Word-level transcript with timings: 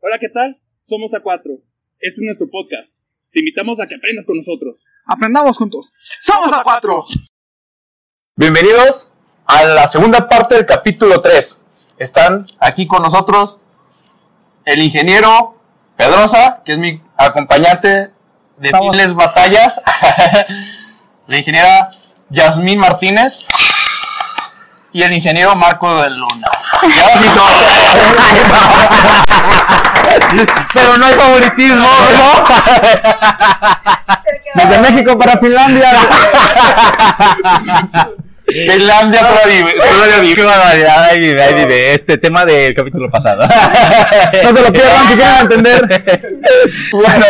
Hola, 0.00 0.18
¿qué 0.18 0.28
tal? 0.28 0.60
Somos 0.82 1.12
A4. 1.12 1.40
Este 2.00 2.20
es 2.20 2.22
nuestro 2.22 2.48
podcast. 2.50 2.98
Te 3.32 3.40
invitamos 3.40 3.80
a 3.80 3.86
que 3.86 3.96
aprendas 3.96 4.24
con 4.26 4.36
nosotros. 4.36 4.86
Aprendamos 5.06 5.56
juntos. 5.56 5.90
¡Somos 6.20 6.52
a 6.52 6.62
cuatro! 6.62 7.04
Bienvenidos 8.36 9.12
a 9.46 9.64
la 9.64 9.88
segunda 9.88 10.28
parte 10.28 10.54
del 10.54 10.66
capítulo 10.66 11.20
3. 11.20 11.60
Están 11.98 12.46
aquí 12.60 12.86
con 12.86 13.02
nosotros 13.02 13.60
el 14.64 14.82
ingeniero 14.82 15.60
Pedrosa, 15.96 16.62
que 16.64 16.72
es 16.72 16.78
mi 16.78 17.02
acompañante 17.16 17.88
de 17.88 18.12
Estamos- 18.62 18.94
miles 18.94 19.14
batallas, 19.14 19.80
la 21.26 21.38
ingeniera 21.38 21.90
Yasmín 22.30 22.78
Martínez 22.78 23.40
y 24.92 25.02
el 25.02 25.12
ingeniero 25.12 25.54
Marco 25.56 26.00
de 26.02 26.10
Luna. 26.10 26.46
Pero 30.74 30.96
no 30.98 31.06
hay 31.06 31.14
favoritismo, 31.14 31.86
¿no? 31.86 32.44
Desde 34.54 34.78
México 34.90 35.18
para 35.18 35.36
Finlandia. 35.38 35.90
Finlandia 38.46 39.20
todavía 39.20 39.56
vive- 39.66 39.74
todavía 39.74 40.18
vive. 40.20 40.36
Qué 40.36 40.42
barbaridad, 40.44 41.04
ahí 41.04 41.20
vive, 41.20 41.42
ahí 41.42 41.54
vive. 41.54 41.94
Este 41.94 42.18
tema 42.18 42.44
del 42.44 42.74
capítulo 42.74 43.10
pasado. 43.10 43.46
No 44.42 44.54
se 44.56 44.62
lo 44.62 44.72
pierdan 44.72 45.08
si 45.08 45.14
quieren 45.14 45.36
entender. 45.40 46.42
Bueno, 46.92 47.26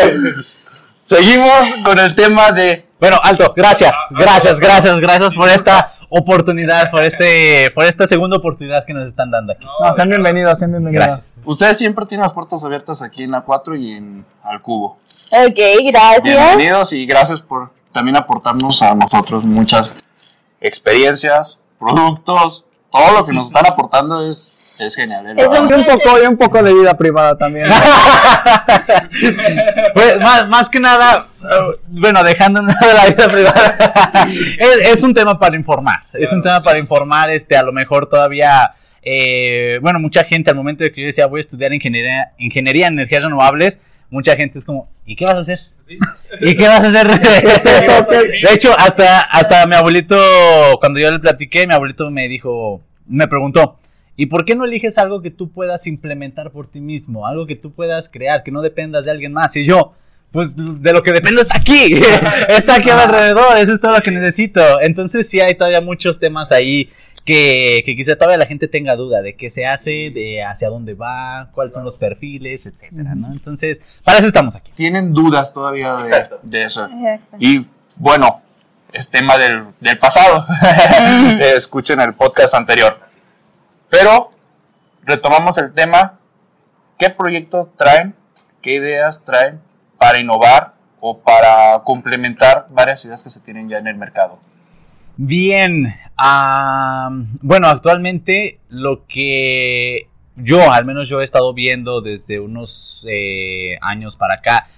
seguimos 1.02 1.68
con 1.84 1.98
el 1.98 2.14
tema 2.14 2.50
de 2.52 2.86
Bueno, 3.00 3.20
alto, 3.22 3.52
gracias, 3.56 3.94
gracias, 4.10 4.60
gracias, 4.60 5.00
gracias 5.00 5.34
por 5.34 5.48
esta 5.48 5.90
oportunidad, 6.08 6.90
por 6.90 7.04
este, 7.04 7.70
por 7.74 7.84
esta 7.84 8.06
segunda 8.06 8.36
oportunidad 8.36 8.84
que 8.84 8.94
nos 8.94 9.06
están 9.06 9.30
dando 9.30 9.52
aquí. 9.52 9.66
No, 9.66 9.92
sean 9.92 10.08
bienvenidos, 10.08 10.58
sean 10.58 10.70
bienvenidos. 10.70 11.06
Gracias. 11.06 11.36
Ustedes 11.44 11.76
siempre 11.76 12.06
tienen 12.06 12.24
las 12.24 12.32
puertas 12.32 12.62
abiertas 12.62 13.02
aquí 13.02 13.24
en 13.24 13.32
A4 13.32 13.78
y 13.78 13.92
en 13.92 14.24
Al 14.42 14.62
Cubo. 14.62 14.98
Ok, 15.30 15.58
gracias. 15.86 16.22
Bienvenidos 16.22 16.92
y 16.92 17.06
gracias 17.06 17.40
por 17.40 17.70
también 17.92 18.16
aportarnos 18.16 18.80
a 18.82 18.94
nosotros 18.94 19.44
muchas 19.44 19.94
experiencias, 20.60 21.58
productos, 21.78 22.64
todo 22.90 23.12
lo 23.12 23.26
que 23.26 23.32
nos 23.32 23.46
están 23.46 23.66
aportando 23.66 24.26
es, 24.26 24.56
es 24.78 24.94
genial. 24.94 25.26
¿eh? 25.26 25.34
La 25.36 25.42
Es 25.42 25.48
un- 25.58 25.68
verdad. 25.68 25.78
Y 25.86 25.90
un 25.92 25.98
poco, 25.98 26.22
y 26.22 26.26
un 26.26 26.36
poco 26.36 26.62
de 26.62 26.72
vida 26.74 26.96
privada 26.96 27.36
también. 27.36 27.66
Pues, 29.94 30.20
más, 30.20 30.48
más 30.48 30.68
que 30.68 30.80
nada, 30.80 31.24
eh, 31.42 31.78
bueno, 31.88 32.22
dejando 32.22 32.60
de 32.62 32.94
la 32.94 33.06
vida 33.06 33.28
privada, 33.28 33.76
es, 34.58 34.96
es 34.96 35.02
un 35.02 35.14
tema 35.14 35.38
para 35.38 35.56
informar, 35.56 36.00
es 36.12 36.32
un 36.32 36.42
tema 36.42 36.60
para 36.62 36.78
informar, 36.78 37.30
este, 37.30 37.56
a 37.56 37.62
lo 37.62 37.72
mejor 37.72 38.06
todavía, 38.08 38.72
eh, 39.02 39.78
bueno, 39.82 39.98
mucha 40.00 40.24
gente 40.24 40.50
al 40.50 40.56
momento 40.56 40.84
de 40.84 40.92
que 40.92 41.00
yo 41.02 41.06
decía 41.06 41.26
voy 41.26 41.38
a 41.38 41.42
estudiar 41.42 41.72
ingeniería, 41.72 42.32
ingeniería 42.38 42.86
en 42.86 42.94
energías 42.94 43.22
renovables, 43.24 43.80
mucha 44.10 44.36
gente 44.36 44.58
es 44.58 44.64
como, 44.64 44.88
¿y 45.04 45.16
qué 45.16 45.24
vas 45.24 45.36
a 45.36 45.40
hacer? 45.40 45.60
¿Y 46.40 46.54
qué 46.56 46.68
vas 46.68 46.80
a 46.80 46.86
hacer? 46.88 47.08
De 47.20 48.52
hecho, 48.54 48.74
hasta, 48.78 49.20
hasta 49.22 49.66
mi 49.66 49.74
abuelito, 49.74 50.16
cuando 50.80 50.98
yo 51.00 51.10
le 51.10 51.18
platiqué, 51.18 51.66
mi 51.66 51.74
abuelito 51.74 52.10
me 52.10 52.28
dijo, 52.28 52.82
me 53.06 53.26
preguntó, 53.26 53.76
¿y 54.18 54.26
por 54.26 54.44
qué 54.44 54.56
no 54.56 54.64
eliges 54.64 54.98
algo 54.98 55.22
que 55.22 55.30
tú 55.30 55.48
puedas 55.48 55.86
implementar 55.86 56.50
por 56.50 56.66
ti 56.66 56.80
mismo? 56.80 57.26
Algo 57.26 57.46
que 57.46 57.54
tú 57.54 57.72
puedas 57.72 58.08
crear, 58.08 58.42
que 58.42 58.50
no 58.50 58.60
dependas 58.60 59.04
de 59.04 59.12
alguien 59.12 59.32
más. 59.32 59.54
Y 59.54 59.64
yo, 59.64 59.92
pues 60.32 60.56
de 60.56 60.92
lo 60.92 61.04
que 61.04 61.12
dependo 61.12 61.40
está 61.40 61.56
aquí, 61.56 61.94
está 62.48 62.74
aquí 62.74 62.90
alrededor, 62.90 63.56
eso 63.56 63.72
es 63.72 63.80
todo 63.80 63.92
lo 63.92 64.00
que 64.00 64.10
necesito. 64.10 64.80
Entonces 64.80 65.28
sí 65.28 65.40
hay 65.40 65.54
todavía 65.54 65.80
muchos 65.80 66.18
temas 66.18 66.50
ahí 66.50 66.90
que, 67.24 67.84
que 67.86 67.94
quizá 67.94 68.16
todavía 68.16 68.38
la 68.38 68.46
gente 68.46 68.66
tenga 68.66 68.96
duda 68.96 69.22
de 69.22 69.34
qué 69.34 69.50
se 69.50 69.66
hace, 69.66 70.10
de 70.12 70.42
hacia 70.42 70.68
dónde 70.68 70.94
va, 70.94 71.48
cuáles 71.52 71.72
son 71.72 71.84
los 71.84 71.96
perfiles, 71.96 72.66
etcétera, 72.66 73.14
¿no? 73.14 73.30
Entonces, 73.32 73.80
para 74.02 74.18
eso 74.18 74.26
estamos 74.26 74.56
aquí. 74.56 74.72
Tienen 74.74 75.12
dudas 75.12 75.52
todavía 75.52 75.94
de, 75.94 76.02
Exacto. 76.02 76.40
de 76.42 76.64
eso. 76.64 76.86
Exacto. 76.86 77.36
Y 77.38 77.64
bueno, 77.94 78.42
es 78.92 79.08
tema 79.08 79.38
del, 79.38 79.62
del 79.78 79.96
pasado. 79.96 80.44
Escuchen 81.56 82.00
el 82.00 82.14
podcast 82.14 82.54
anterior. 82.54 83.07
Pero 83.90 84.32
retomamos 85.04 85.58
el 85.58 85.72
tema. 85.72 86.18
¿Qué 86.98 87.10
proyectos 87.10 87.68
traen? 87.76 88.14
¿Qué 88.62 88.74
ideas 88.74 89.24
traen 89.24 89.60
para 89.98 90.20
innovar 90.20 90.74
o 91.00 91.18
para 91.18 91.80
complementar 91.84 92.66
varias 92.70 93.04
ideas 93.04 93.22
que 93.22 93.30
se 93.30 93.40
tienen 93.40 93.68
ya 93.68 93.78
en 93.78 93.86
el 93.86 93.96
mercado? 93.96 94.38
Bien, 95.16 95.96
bueno, 97.40 97.68
actualmente 97.68 98.60
lo 98.68 99.04
que 99.06 100.06
yo, 100.36 100.70
al 100.70 100.84
menos 100.84 101.08
yo 101.08 101.20
he 101.20 101.24
estado 101.24 101.52
viendo 101.52 102.00
desde 102.00 102.38
unos 102.38 103.04
eh, 103.08 103.76
años 103.80 104.16
para 104.16 104.34
acá, 104.34 104.68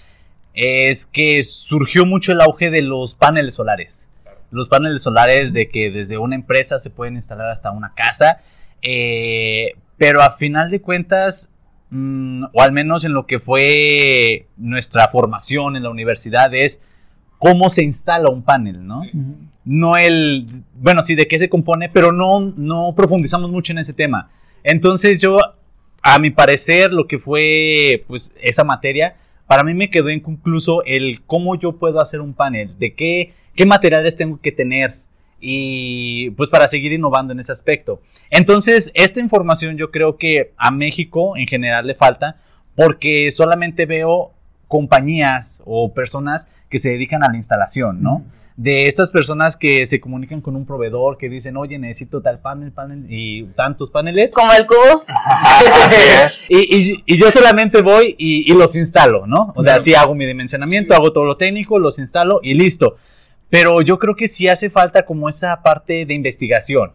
es 0.55 1.05
que 1.05 1.43
surgió 1.43 2.07
mucho 2.07 2.33
el 2.33 2.41
auge 2.41 2.71
de 2.71 2.83
los 2.83 3.15
paneles 3.15 3.55
solares. 3.55 4.11
Los 4.51 4.69
paneles 4.69 5.03
solares 5.03 5.53
de 5.53 5.69
que 5.69 5.91
desde 5.91 6.19
una 6.19 6.35
empresa 6.35 6.79
se 6.79 6.91
pueden 6.91 7.15
instalar 7.17 7.49
hasta 7.49 7.71
una 7.71 7.93
casa, 7.95 8.41
eh, 8.83 9.75
pero 9.97 10.23
a 10.23 10.33
final 10.33 10.71
de 10.71 10.81
cuentas, 10.81 11.53
mm, 11.91 12.45
o 12.53 12.63
al 12.63 12.73
menos 12.73 13.05
en 13.05 13.13
lo 13.13 13.27
que 13.27 13.39
fue 13.39 14.47
nuestra 14.57 15.09
formación 15.09 15.77
en 15.77 15.83
la 15.83 15.91
universidad, 15.91 16.55
es 16.55 16.81
cómo 17.39 17.71
se 17.71 17.83
instala 17.83 18.29
un 18.29 18.43
panel, 18.43 18.87
¿no? 18.87 19.03
no 19.65 19.97
el, 19.97 20.47
bueno, 20.75 21.03
sí, 21.03 21.15
de 21.15 21.27
qué 21.27 21.39
se 21.39 21.49
compone, 21.49 21.89
pero 21.89 22.13
no, 22.13 22.41
no 22.41 22.93
profundizamos 22.97 23.51
mucho 23.51 23.73
en 23.73 23.79
ese 23.79 23.93
tema. 23.93 24.31
Entonces 24.63 25.21
yo, 25.21 25.39
a 26.03 26.19
mi 26.19 26.31
parecer, 26.31 26.93
lo 26.93 27.07
que 27.07 27.19
fue, 27.19 28.05
pues, 28.07 28.35
esa 28.43 28.65
materia, 28.65 29.15
para 29.47 29.65
mí 29.65 29.75
me 29.75 29.91
quedó 29.91 30.11
inconcluso 30.11 30.85
el 30.85 31.23
cómo 31.27 31.59
yo 31.59 31.79
puedo 31.79 32.01
hacer 32.01 32.21
un 32.21 32.35
panel, 32.35 32.79
de 32.79 32.95
qué, 32.95 33.33
qué 33.55 33.67
materiales 33.67 34.17
tengo 34.17 34.39
que 34.41 34.53
tener 34.53 34.97
y 35.41 36.31
pues 36.31 36.49
para 36.51 36.69
seguir 36.69 36.93
innovando 36.93 37.33
en 37.33 37.41
ese 37.41 37.53
aspecto. 37.53 38.01
Entonces, 38.31 38.91
esta 38.95 39.21
información 39.21 39.77
yo 39.77 39.91
creo 39.91 40.17
que 40.17 40.53
a 40.57 40.71
México 40.71 41.37
en 41.37 41.47
general 41.47 41.87
le 41.87 41.95
falta 41.95 42.37
porque 42.77 43.31
solamente 43.31 43.87
veo 43.87 44.33
compañías 44.69 45.63
o 45.67 45.93
personas 45.93 46.49
que 46.69 46.79
se 46.79 46.91
dedican 46.91 47.23
a 47.25 47.31
la 47.31 47.37
instalación, 47.37 48.03
¿no? 48.03 48.23
de 48.57 48.89
estas 48.89 49.11
personas 49.11 49.57
que 49.57 49.87
se 49.87 50.01
comunican 50.01 50.43
con 50.43 50.55
un 50.55 50.67
proveedor 50.67 51.17
que 51.17 51.31
dicen, 51.31 51.57
oye, 51.57 51.79
necesito 51.79 52.21
tal 52.21 52.41
panel, 52.41 52.73
panel 52.73 53.07
y 53.09 53.45
tantos 53.57 53.91
paneles. 53.91 54.33
Como 54.35 54.53
el 54.53 54.67
cubo. 54.67 55.03
Así 55.09 55.97
es. 56.27 56.43
Y, 56.47 56.77
y- 56.77 57.03
y 57.07 57.17
yo 57.17 57.31
solamente 57.31 57.81
voy 57.81 58.15
y, 58.19 58.53
y 58.53 58.55
los 58.55 58.77
instalo, 58.77 59.27
¿no? 59.27 59.55
O 59.57 59.63
sea, 59.63 59.81
sí 59.81 59.95
hago 59.95 60.15
mi 60.15 60.27
dimensionamiento, 60.27 60.93
hago 60.95 61.11
todo 61.11 61.25
lo 61.25 61.39
técnico, 61.39 61.79
los 61.79 61.99
instalo 61.99 62.41
y 62.43 62.53
listo. 62.53 62.97
Pero 63.51 63.83
yo 63.83 63.99
creo 63.99 64.17
que 64.17 64.29
sí 64.29 64.49
hace 64.49 64.71
falta 64.71 65.05
como 65.05 65.29
esa 65.29 65.57
parte 65.63 66.07
de 66.07 66.15
investigación, 66.15 66.93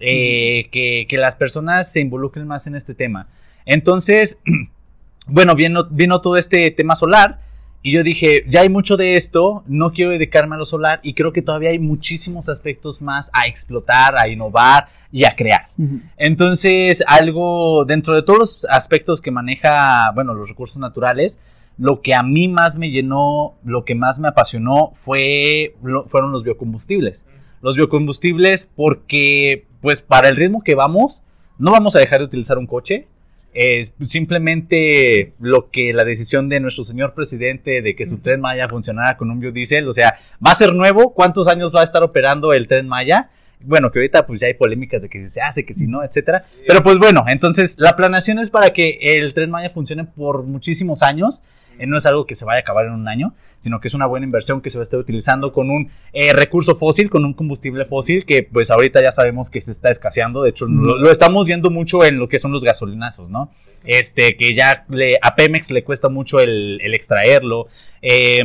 eh, 0.00 0.68
que, 0.72 1.06
que 1.08 1.18
las 1.18 1.36
personas 1.36 1.92
se 1.92 2.00
involucren 2.00 2.46
más 2.46 2.66
en 2.66 2.74
este 2.74 2.94
tema. 2.94 3.28
Entonces, 3.66 4.40
bueno, 5.26 5.54
vino, 5.54 5.84
vino 5.90 6.20
todo 6.20 6.36
este 6.36 6.70
tema 6.70 6.96
solar 6.96 7.40
y 7.82 7.92
yo 7.92 8.02
dije, 8.02 8.44
ya 8.48 8.62
hay 8.62 8.68
mucho 8.68 8.96
de 8.96 9.16
esto, 9.16 9.62
no 9.66 9.92
quiero 9.92 10.10
dedicarme 10.10 10.56
a 10.56 10.58
lo 10.58 10.64
solar 10.64 11.00
y 11.02 11.14
creo 11.14 11.32
que 11.32 11.42
todavía 11.42 11.70
hay 11.70 11.78
muchísimos 11.78 12.48
aspectos 12.48 13.00
más 13.00 13.30
a 13.32 13.46
explotar, 13.46 14.16
a 14.16 14.28
innovar 14.28 14.88
y 15.12 15.24
a 15.24 15.36
crear. 15.36 15.68
Entonces, 16.16 17.04
algo 17.06 17.84
dentro 17.84 18.14
de 18.14 18.22
todos 18.22 18.38
los 18.38 18.64
aspectos 18.66 19.20
que 19.20 19.30
maneja, 19.30 20.10
bueno, 20.14 20.34
los 20.34 20.48
recursos 20.48 20.78
naturales, 20.78 21.38
lo 21.78 22.00
que 22.00 22.14
a 22.14 22.22
mí 22.22 22.48
más 22.48 22.76
me 22.76 22.90
llenó, 22.90 23.54
lo 23.64 23.84
que 23.84 23.94
más 23.94 24.18
me 24.18 24.28
apasionó 24.28 24.92
fue, 24.94 25.74
fueron 26.08 26.32
los 26.32 26.42
biocombustibles. 26.42 27.26
Los 27.62 27.76
biocombustibles 27.76 28.70
porque, 28.74 29.64
pues, 29.80 30.00
para 30.00 30.28
el 30.28 30.36
ritmo 30.36 30.62
que 30.62 30.74
vamos, 30.74 31.22
no 31.58 31.70
vamos 31.70 31.94
a 31.96 32.00
dejar 32.00 32.18
de 32.18 32.26
utilizar 32.26 32.58
un 32.58 32.66
coche. 32.66 33.06
Es 33.54 33.94
simplemente 34.04 35.32
lo 35.40 35.70
que 35.70 35.92
la 35.92 36.04
decisión 36.04 36.48
de 36.48 36.60
nuestro 36.60 36.84
señor 36.84 37.14
presidente 37.14 37.80
de 37.80 37.94
que 37.94 38.06
su 38.06 38.18
tren 38.18 38.40
Maya 38.40 38.68
funcionara 38.68 39.16
con 39.16 39.30
un 39.30 39.40
biodiesel, 39.40 39.88
o 39.88 39.92
sea, 39.92 40.18
va 40.44 40.52
a 40.52 40.56
ser 40.56 40.74
nuevo. 40.74 41.14
¿Cuántos 41.14 41.48
años 41.48 41.74
va 41.74 41.80
a 41.80 41.84
estar 41.84 42.02
operando 42.02 42.52
el 42.52 42.68
tren 42.68 42.86
Maya? 42.86 43.30
Bueno, 43.60 43.90
que 43.90 43.98
ahorita 43.98 44.26
pues 44.26 44.40
ya 44.40 44.46
hay 44.46 44.54
polémicas 44.54 45.02
de 45.02 45.08
que 45.08 45.20
si 45.20 45.28
se 45.28 45.40
hace, 45.40 45.64
que 45.64 45.74
si 45.74 45.86
no, 45.86 46.04
etcétera. 46.04 46.42
Pero 46.66 46.82
pues 46.82 46.98
bueno, 46.98 47.24
entonces 47.26 47.74
la 47.78 47.96
planeación 47.96 48.38
es 48.38 48.50
para 48.50 48.72
que 48.72 48.98
el 49.00 49.34
tren 49.34 49.50
Maya 49.50 49.70
funcione 49.70 50.04
por 50.04 50.44
muchísimos 50.44 51.02
años. 51.02 51.42
Eh, 51.78 51.86
no 51.86 51.96
es 51.96 52.06
algo 52.06 52.26
que 52.26 52.34
se 52.34 52.44
vaya 52.44 52.58
a 52.58 52.60
acabar 52.60 52.86
en 52.86 52.92
un 52.92 53.08
año, 53.08 53.34
sino 53.60 53.80
que 53.80 53.88
es 53.88 53.94
una 53.94 54.06
buena 54.06 54.26
inversión 54.26 54.60
que 54.60 54.70
se 54.70 54.78
va 54.78 54.82
a 54.82 54.84
estar 54.84 55.00
utilizando 55.00 55.52
con 55.52 55.70
un 55.70 55.90
eh, 56.12 56.32
recurso 56.32 56.74
fósil, 56.74 57.10
con 57.10 57.24
un 57.24 57.34
combustible 57.34 57.84
fósil 57.84 58.24
que 58.24 58.42
pues 58.42 58.70
ahorita 58.70 59.02
ya 59.02 59.12
sabemos 59.12 59.50
que 59.50 59.60
se 59.60 59.70
está 59.70 59.90
escaseando. 59.90 60.42
De 60.42 60.50
hecho, 60.50 60.66
lo, 60.66 60.98
lo 60.98 61.10
estamos 61.10 61.46
viendo 61.46 61.70
mucho 61.70 62.04
en 62.04 62.18
lo 62.18 62.28
que 62.28 62.38
son 62.38 62.52
los 62.52 62.64
gasolinazos, 62.64 63.30
¿no? 63.30 63.50
Este, 63.84 64.36
que 64.36 64.54
ya 64.54 64.84
le, 64.88 65.18
a 65.22 65.34
Pemex 65.34 65.70
le 65.70 65.84
cuesta 65.84 66.08
mucho 66.08 66.40
el, 66.40 66.80
el 66.82 66.94
extraerlo. 66.94 67.68
Eh, 68.02 68.44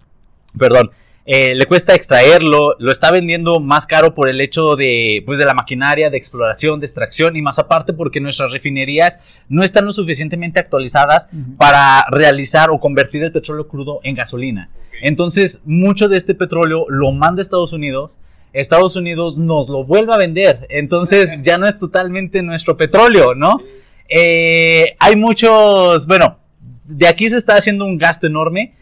perdón. 0.58 0.90
Eh, 1.28 1.56
le 1.56 1.66
cuesta 1.66 1.92
extraerlo, 1.92 2.76
lo 2.78 2.92
está 2.92 3.10
vendiendo 3.10 3.58
más 3.58 3.84
caro 3.84 4.14
por 4.14 4.28
el 4.28 4.40
hecho 4.40 4.76
de, 4.76 5.24
pues, 5.26 5.38
de 5.38 5.44
la 5.44 5.54
maquinaria, 5.54 6.08
de 6.08 6.16
exploración, 6.16 6.78
de 6.78 6.86
extracción 6.86 7.34
y 7.34 7.42
más 7.42 7.58
aparte 7.58 7.92
porque 7.92 8.20
nuestras 8.20 8.52
refinerías 8.52 9.18
no 9.48 9.64
están 9.64 9.86
lo 9.86 9.92
suficientemente 9.92 10.60
actualizadas 10.60 11.28
para 11.58 12.06
realizar 12.12 12.70
o 12.70 12.78
convertir 12.78 13.24
el 13.24 13.32
petróleo 13.32 13.66
crudo 13.66 13.98
en 14.04 14.14
gasolina. 14.14 14.70
Entonces, 15.02 15.62
mucho 15.64 16.08
de 16.08 16.16
este 16.16 16.36
petróleo 16.36 16.86
lo 16.88 17.10
manda 17.10 17.40
a 17.40 17.42
Estados 17.42 17.72
Unidos. 17.72 18.20
Estados 18.52 18.94
Unidos 18.94 19.36
nos 19.36 19.68
lo 19.68 19.82
vuelve 19.82 20.14
a 20.14 20.18
vender. 20.18 20.64
Entonces, 20.70 21.42
ya 21.42 21.58
no 21.58 21.66
es 21.66 21.76
totalmente 21.76 22.40
nuestro 22.42 22.76
petróleo, 22.76 23.34
¿no? 23.34 23.60
Eh, 24.08 24.94
hay 25.00 25.16
muchos, 25.16 26.06
bueno, 26.06 26.38
de 26.84 27.08
aquí 27.08 27.28
se 27.28 27.36
está 27.36 27.56
haciendo 27.56 27.84
un 27.84 27.98
gasto 27.98 28.28
enorme 28.28 28.75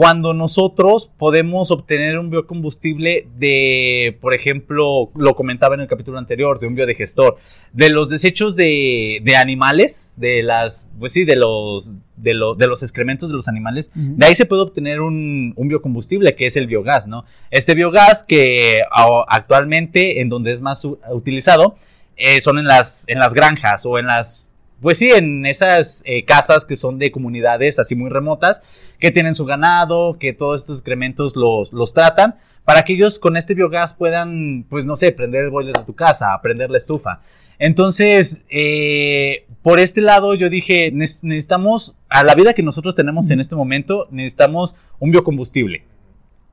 cuando 0.00 0.32
nosotros 0.32 1.10
podemos 1.18 1.70
obtener 1.70 2.18
un 2.18 2.30
biocombustible 2.30 3.28
de, 3.36 4.16
por 4.22 4.32
ejemplo, 4.32 5.10
lo 5.14 5.34
comentaba 5.34 5.74
en 5.74 5.82
el 5.82 5.88
capítulo 5.88 6.16
anterior, 6.16 6.58
de 6.58 6.66
un 6.66 6.74
biodigestor, 6.74 7.36
de 7.74 7.90
los 7.90 8.08
desechos 8.08 8.56
de, 8.56 9.20
de 9.22 9.36
animales, 9.36 10.14
de 10.16 10.42
las, 10.42 10.88
pues 10.98 11.12
sí, 11.12 11.26
de 11.26 11.36
los, 11.36 11.98
de, 12.16 12.32
lo- 12.32 12.54
de 12.54 12.66
los 12.66 12.82
excrementos 12.82 13.28
de 13.28 13.36
los 13.36 13.46
animales, 13.46 13.90
de 13.94 14.24
ahí 14.24 14.34
se 14.34 14.46
puede 14.46 14.62
obtener 14.62 15.02
un, 15.02 15.52
un 15.54 15.68
biocombustible 15.68 16.34
que 16.34 16.46
es 16.46 16.56
el 16.56 16.66
biogás, 16.66 17.06
¿no? 17.06 17.26
Este 17.50 17.74
biogás 17.74 18.24
que 18.24 18.80
actualmente 19.28 20.22
en 20.22 20.30
donde 20.30 20.52
es 20.52 20.62
más 20.62 20.82
utilizado 21.10 21.76
eh, 22.16 22.40
son 22.40 22.58
en 22.58 22.64
las, 22.64 23.06
en 23.06 23.18
las 23.18 23.34
granjas 23.34 23.84
o 23.84 23.98
en 23.98 24.06
las 24.06 24.46
pues 24.80 24.98
sí, 24.98 25.10
en 25.10 25.44
esas 25.46 26.02
eh, 26.06 26.24
casas 26.24 26.64
que 26.64 26.76
son 26.76 26.98
de 26.98 27.10
comunidades 27.10 27.78
así 27.78 27.94
muy 27.94 28.10
remotas, 28.10 28.62
que 28.98 29.10
tienen 29.10 29.34
su 29.34 29.44
ganado, 29.44 30.16
que 30.18 30.32
todos 30.32 30.60
estos 30.60 30.76
excrementos 30.76 31.36
los, 31.36 31.72
los 31.72 31.92
tratan, 31.92 32.34
para 32.64 32.84
que 32.84 32.92
ellos 32.92 33.18
con 33.18 33.36
este 33.36 33.54
biogás 33.54 33.94
puedan, 33.94 34.64
pues 34.68 34.84
no 34.84 34.96
sé, 34.96 35.12
prender 35.12 35.44
el 35.44 35.50
boiler 35.50 35.74
de 35.74 35.84
tu 35.84 35.94
casa, 35.94 36.38
prender 36.42 36.70
la 36.70 36.78
estufa. 36.78 37.20
Entonces, 37.58 38.42
eh, 38.48 39.44
por 39.62 39.80
este 39.80 40.00
lado 40.00 40.34
yo 40.34 40.48
dije, 40.48 40.90
"Nec- 40.92 41.18
necesitamos, 41.22 41.94
a 42.08 42.24
la 42.24 42.34
vida 42.34 42.54
que 42.54 42.62
nosotros 42.62 42.94
tenemos 42.94 43.30
en 43.30 43.40
este 43.40 43.54
momento, 43.56 44.06
necesitamos 44.10 44.76
un 44.98 45.10
biocombustible. 45.10 45.82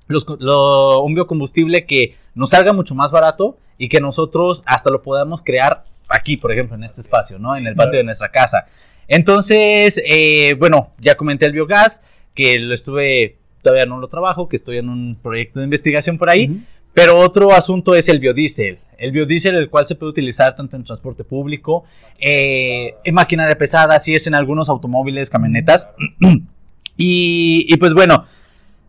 Un 0.10 1.14
biocombustible 1.16 1.86
que 1.86 2.16
nos 2.36 2.52
salga 2.52 2.74
mucho 2.74 2.96
más 2.96 3.12
barato 3.12 3.58
y 3.78 3.90
que 3.90 4.00
nosotros 4.02 4.64
hasta 4.66 4.90
lo 4.90 5.02
podamos 5.02 5.42
crear 5.42 5.84
aquí, 6.10 6.38
por 6.38 6.52
ejemplo, 6.52 6.76
en 6.76 6.84
este 6.84 7.02
espacio, 7.02 7.40
¿no? 7.40 7.56
En 7.56 7.68
el 7.68 7.76
patio 7.76 7.98
de 7.98 8.04
nuestra 8.04 8.30
casa. 8.30 8.66
Entonces, 9.08 10.02
eh, 10.06 10.56
bueno, 10.60 10.92
ya 11.00 11.16
comenté 11.16 11.46
el 11.46 11.54
biogás, 11.54 12.02
que 12.36 12.60
lo 12.60 12.74
estuve, 12.74 13.36
todavía 13.62 13.86
no 13.86 14.00
lo 14.00 14.08
trabajo, 14.08 14.48
que 14.48 14.56
estoy 14.56 14.78
en 14.78 14.90
un 14.90 15.18
proyecto 15.22 15.60
de 15.60 15.66
investigación 15.66 16.18
por 16.18 16.30
ahí, 16.30 16.62
pero 16.94 17.18
otro 17.18 17.54
asunto 17.54 17.96
es 17.96 18.10
el 18.10 18.20
biodiesel. 18.20 18.80
El 18.98 19.12
biodiesel, 19.12 19.56
el 19.56 19.70
cual 19.70 19.86
se 19.88 19.96
puede 19.96 20.12
utilizar 20.12 20.56
tanto 20.56 20.76
en 20.76 20.84
transporte 20.84 21.24
público, 21.24 21.86
eh, 22.20 22.96
en 23.04 23.14
maquinaria 23.14 23.58
pesada, 23.58 23.96
así 23.96 24.16
es 24.16 24.28
en 24.28 24.34
algunos 24.34 24.70
automóviles, 24.70 25.30
camionetas. 25.30 25.90
y, 26.98 27.66
y 27.68 27.78
pues 27.78 27.94
bueno, 27.94 28.26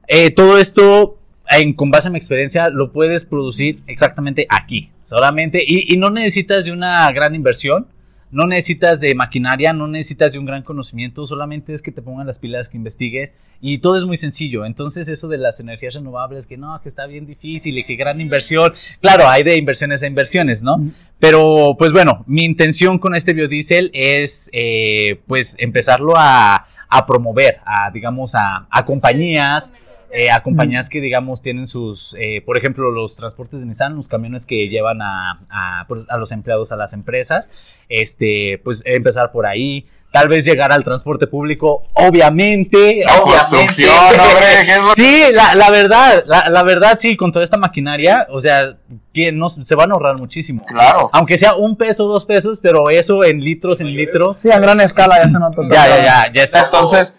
eh, 0.08 0.30
todo 0.30 0.56
esto, 0.56 1.17
en, 1.50 1.72
con 1.72 1.90
base 1.90 2.08
a 2.08 2.10
mi 2.10 2.18
experiencia, 2.18 2.68
lo 2.68 2.92
puedes 2.92 3.24
producir 3.24 3.80
exactamente 3.86 4.46
aquí, 4.48 4.90
solamente. 5.02 5.62
Y, 5.66 5.92
y 5.92 5.96
no 5.96 6.10
necesitas 6.10 6.64
de 6.64 6.72
una 6.72 7.10
gran 7.12 7.34
inversión, 7.34 7.86
no 8.30 8.46
necesitas 8.46 9.00
de 9.00 9.14
maquinaria, 9.14 9.72
no 9.72 9.88
necesitas 9.88 10.32
de 10.32 10.38
un 10.38 10.44
gran 10.44 10.62
conocimiento, 10.62 11.26
solamente 11.26 11.72
es 11.72 11.80
que 11.80 11.92
te 11.92 12.02
pongan 12.02 12.26
las 12.26 12.38
pilas, 12.38 12.68
que 12.68 12.76
investigues 12.76 13.34
y 13.60 13.78
todo 13.78 13.96
es 13.96 14.04
muy 14.04 14.16
sencillo. 14.16 14.66
Entonces 14.66 15.08
eso 15.08 15.28
de 15.28 15.38
las 15.38 15.60
energías 15.60 15.94
renovables, 15.94 16.46
que 16.46 16.58
no, 16.58 16.78
que 16.82 16.88
está 16.88 17.06
bien 17.06 17.26
difícil 17.26 17.78
y 17.78 17.84
que 17.84 17.96
gran 17.96 18.20
inversión, 18.20 18.72
claro, 19.00 19.28
hay 19.28 19.42
de 19.42 19.56
inversiones 19.56 20.02
a 20.02 20.06
inversiones, 20.06 20.62
¿no? 20.62 20.76
Pero 21.18 21.76
pues 21.78 21.92
bueno, 21.92 22.24
mi 22.26 22.44
intención 22.44 22.98
con 22.98 23.14
este 23.14 23.32
biodiesel 23.32 23.90
es 23.94 24.50
eh, 24.52 25.20
pues 25.26 25.56
empezarlo 25.58 26.12
a, 26.16 26.66
a 26.88 27.06
promover, 27.06 27.58
a 27.64 27.90
digamos 27.90 28.34
a, 28.34 28.66
a 28.70 28.84
compañías, 28.84 29.72
eh, 30.12 30.30
a 30.30 30.42
compañías 30.42 30.88
que 30.88 31.00
digamos 31.00 31.42
tienen 31.42 31.66
sus, 31.66 32.16
eh, 32.18 32.42
por 32.44 32.56
ejemplo, 32.58 32.90
los 32.90 33.16
transportes 33.16 33.60
de 33.60 33.66
Nissan, 33.66 33.96
los 33.96 34.08
camiones 34.08 34.46
que 34.46 34.68
llevan 34.68 35.02
a, 35.02 35.40
a, 35.50 35.84
pues, 35.88 36.08
a 36.10 36.16
los 36.16 36.32
empleados 36.32 36.72
a 36.72 36.76
las 36.76 36.92
empresas, 36.92 37.48
este, 37.88 38.60
pues 38.64 38.82
empezar 38.86 39.32
por 39.32 39.46
ahí, 39.46 39.86
tal 40.10 40.28
vez 40.28 40.44
llegar 40.46 40.72
al 40.72 40.84
transporte 40.84 41.26
público, 41.26 41.82
obviamente, 41.94 43.02
La 43.04 43.16
obviamente. 43.20 43.48
construcción, 43.50 43.90
hombre, 43.90 44.46
¿qué 44.64 44.72
es 44.72 44.80
lo- 44.80 44.94
Sí, 44.94 45.22
la, 45.32 45.54
la 45.54 45.70
verdad, 45.70 46.22
la, 46.26 46.48
la 46.48 46.62
verdad 46.62 46.98
sí, 46.98 47.16
con 47.16 47.30
toda 47.30 47.44
esta 47.44 47.58
maquinaria, 47.58 48.26
o 48.30 48.40
sea, 48.40 48.74
que 49.12 49.32
no, 49.32 49.48
se 49.50 49.74
van 49.74 49.90
a 49.90 49.94
ahorrar 49.94 50.16
muchísimo. 50.16 50.64
Claro. 50.66 51.10
Aunque 51.12 51.36
sea 51.36 51.54
un 51.56 51.76
peso, 51.76 52.06
dos 52.06 52.24
pesos, 52.24 52.58
pero 52.62 52.88
eso 52.88 53.22
en 53.24 53.40
litros, 53.40 53.80
en 53.82 53.88
litros. 53.88 54.38
Sí, 54.38 54.50
a 54.50 54.58
gran 54.58 54.80
escala 54.80 55.18
ya 55.22 55.28
se 55.28 55.38
nota. 55.38 55.62
Ya, 55.68 55.86
ya, 55.88 56.04
ya, 56.04 56.32
ya 56.32 56.42
está. 56.44 56.60
Entonces, 56.64 57.18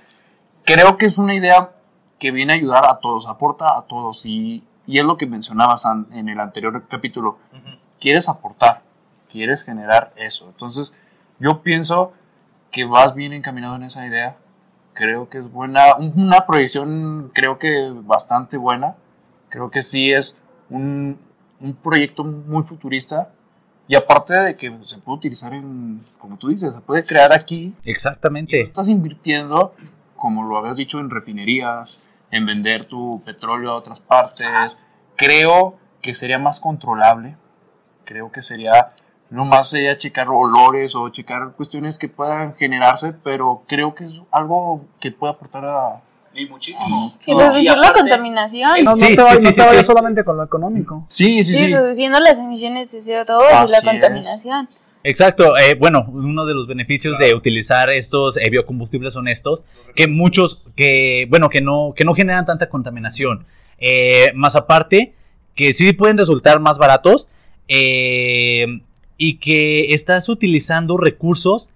creo 0.66 0.98
que 0.98 1.06
es 1.06 1.18
una 1.20 1.36
idea 1.36 1.70
que 2.20 2.32
viene 2.32 2.54
a 2.54 2.56
ayudar 2.58 2.86
a 2.86 3.00
todos, 3.00 3.28
aporta 3.28 3.78
a 3.78 3.84
todos. 3.84 4.22
Y, 4.26 4.64
y 4.86 4.98
es 5.00 5.04
lo 5.06 5.18
que 5.18 5.26
mencionabas 5.26 5.86
an- 5.86 6.08
en 6.14 6.30
el 6.30 6.40
anterior 6.40 6.84
capítulo. 6.88 7.38
Quieres 8.00 8.30
aportar, 8.30 8.82
quieres 9.32 9.64
generar 9.64 10.12
eso. 10.16 10.46
Entonces, 10.48 10.92
yo 11.40 11.62
pienso 11.62 12.14
que 12.72 12.86
vas 12.86 13.16
bien 13.16 13.34
encaminado 13.34 13.76
en 13.76 13.84
esa 13.84 14.06
idea. 14.06 14.36
Creo 14.94 15.30
que 15.30 15.38
es 15.38 15.52
buena, 15.52 15.96
un- 15.98 16.14
una 16.16 16.46
proyección 16.46 17.32
creo 17.34 17.58
que 17.58 17.92
bastante 18.04 18.58
buena. 18.58 18.96
Creo 19.50 19.72
que 19.72 19.82
sí 19.82 20.12
es 20.12 20.38
un, 20.70 21.18
un 21.62 21.74
proyecto 21.74 22.24
muy 22.24 22.64
futurista. 22.64 23.30
Y 23.88 23.96
aparte 23.96 24.38
de 24.40 24.56
que 24.56 24.72
se 24.86 24.98
puede 25.00 25.18
utilizar 25.18 25.52
en, 25.54 26.04
como 26.20 26.38
tú 26.38 26.50
dices, 26.50 26.74
se 26.76 26.80
puede 26.82 27.06
crear 27.06 27.34
aquí 27.34 27.74
y 27.84 27.90
Exactamente. 27.90 28.62
estás 28.62 28.88
invirtiendo, 28.88 29.74
como 30.16 30.44
lo 30.44 30.58
habías 30.60 30.78
dicho, 30.78 31.00
en 31.00 31.10
refinerías, 31.10 32.00
en 32.32 32.46
vender 32.46 32.86
tu 32.86 33.22
petróleo 33.26 33.72
a 33.72 33.76
otras 33.76 34.00
partes. 34.00 34.78
Creo 35.16 35.78
que 36.02 36.14
sería 36.14 36.40
más 36.40 36.60
controlable. 36.60 37.36
Creo 38.06 38.32
que 38.32 38.42
sería, 38.42 38.94
no 39.30 39.46
más 39.46 39.70
sería 39.70 39.98
checar 39.98 40.28
olores 40.30 40.96
o 40.96 41.10
checar 41.10 41.52
cuestiones 41.56 41.98
que 41.98 42.10
puedan 42.10 42.56
generarse, 42.56 43.14
pero 43.24 43.64
creo 43.68 43.94
que 43.94 44.06
es 44.06 44.12
algo 44.32 44.86
que 45.00 45.12
puede 45.12 45.34
aportar 45.34 45.66
a... 45.66 46.02
Y 46.34 46.46
muchísimo. 46.46 47.14
Y 47.26 47.32
No, 47.32 47.40
reducir 47.40 47.76
la 47.76 47.92
contaminación. 47.92 48.72
No, 48.84 48.92
no 48.92 48.98
Sí, 48.98 49.16
te 49.16 49.22
vayas 49.22 49.40
sí, 49.40 49.46
no 49.46 49.52
sí, 49.52 49.56
te 49.58 49.62
sí, 49.64 49.68
vayas 49.68 49.86
sí. 49.86 49.88
solamente 49.88 50.24
con 50.24 50.38
lo 50.38 50.44
económico. 50.44 51.06
Sí, 51.10 51.44
Sí, 51.44 51.74
reduciendo 51.74 52.20
las 52.20 52.38
emisiones 52.38 52.92
de 52.92 53.00
CO2 53.00 53.68
y 53.68 53.72
la 53.72 54.18
es. 54.20 54.44
Exacto. 55.10 55.58
eh, 55.58 55.74
bueno, 55.74 56.06
uno 56.08 56.46
de 56.46 56.54
los 56.54 56.68
beneficios 56.68 57.18
de 57.18 57.34
utilizar 57.34 57.90
estos 57.90 58.38
eh, 58.38 58.48
biocombustibles 58.50 59.14
son 59.14 59.28
estos, 59.28 59.66
que 59.96 60.08
muchos, 60.08 60.64
que, 60.76 61.26
bueno, 61.30 61.50
que 61.50 61.62
no, 61.62 61.94
que 61.96 62.06
no 62.06 62.14
generan 62.14 62.46
tanta 62.46 62.70
contaminación. 62.70 63.46
Eh, 63.80 64.32
más 64.36 64.56
aparte, 64.56 65.16
que 65.56 65.74
sí 65.74 65.94
pueden 65.94 66.18
resultar 66.18 66.60
más 66.60 66.78
baratos 66.78 67.30
eh, 67.68 68.82
y 69.18 69.38
que 69.38 69.94
estás 69.94 70.30
utilizando 70.30 70.96
recursos 70.96 71.72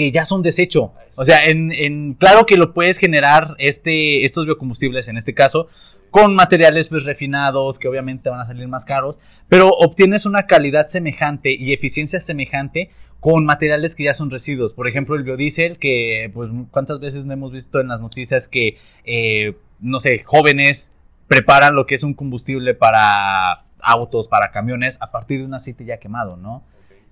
que 0.00 0.10
ya 0.12 0.24
son 0.24 0.40
desecho. 0.40 0.94
O 1.16 1.26
sea, 1.26 1.44
en, 1.44 1.72
en- 1.72 2.14
claro 2.14 2.46
que 2.46 2.56
lo 2.56 2.72
puedes 2.72 2.96
generar 2.96 3.54
este, 3.58 4.24
estos 4.24 4.46
biocombustibles, 4.46 5.08
en 5.08 5.18
este 5.18 5.34
caso, 5.34 5.68
con 6.10 6.34
materiales 6.34 6.88
pues 6.88 7.04
refinados, 7.04 7.78
que 7.78 7.86
obviamente 7.86 8.30
van 8.30 8.40
a 8.40 8.46
salir 8.46 8.66
más 8.66 8.86
caros, 8.86 9.20
pero 9.50 9.68
obtienes 9.68 10.24
una 10.24 10.46
calidad 10.46 10.86
semejante 10.86 11.52
y 11.52 11.74
eficiencia 11.74 12.18
semejante 12.18 12.88
con 13.20 13.44
materiales 13.44 13.94
que 13.94 14.04
ya 14.04 14.14
son 14.14 14.30
residuos. 14.30 14.72
Por 14.72 14.88
ejemplo, 14.88 15.16
el 15.16 15.22
biodiesel, 15.22 15.76
que 15.76 16.30
pues 16.32 16.50
cuántas 16.70 16.98
veces 16.98 17.26
no 17.26 17.34
hemos 17.34 17.52
visto 17.52 17.78
en 17.78 17.88
las 17.88 18.00
noticias 18.00 18.48
que, 18.48 18.78
eh, 19.04 19.54
no 19.80 20.00
sé, 20.00 20.22
jóvenes 20.24 20.92
preparan 21.28 21.74
lo 21.74 21.84
que 21.84 21.94
es 21.94 22.04
un 22.04 22.14
combustible 22.14 22.72
para 22.72 23.52
autos, 23.82 24.28
para 24.28 24.50
camiones, 24.50 24.96
a 25.02 25.10
partir 25.10 25.40
de 25.40 25.44
un 25.44 25.52
aceite 25.52 25.84
ya 25.84 25.98
quemado, 25.98 26.38
¿no? 26.38 26.62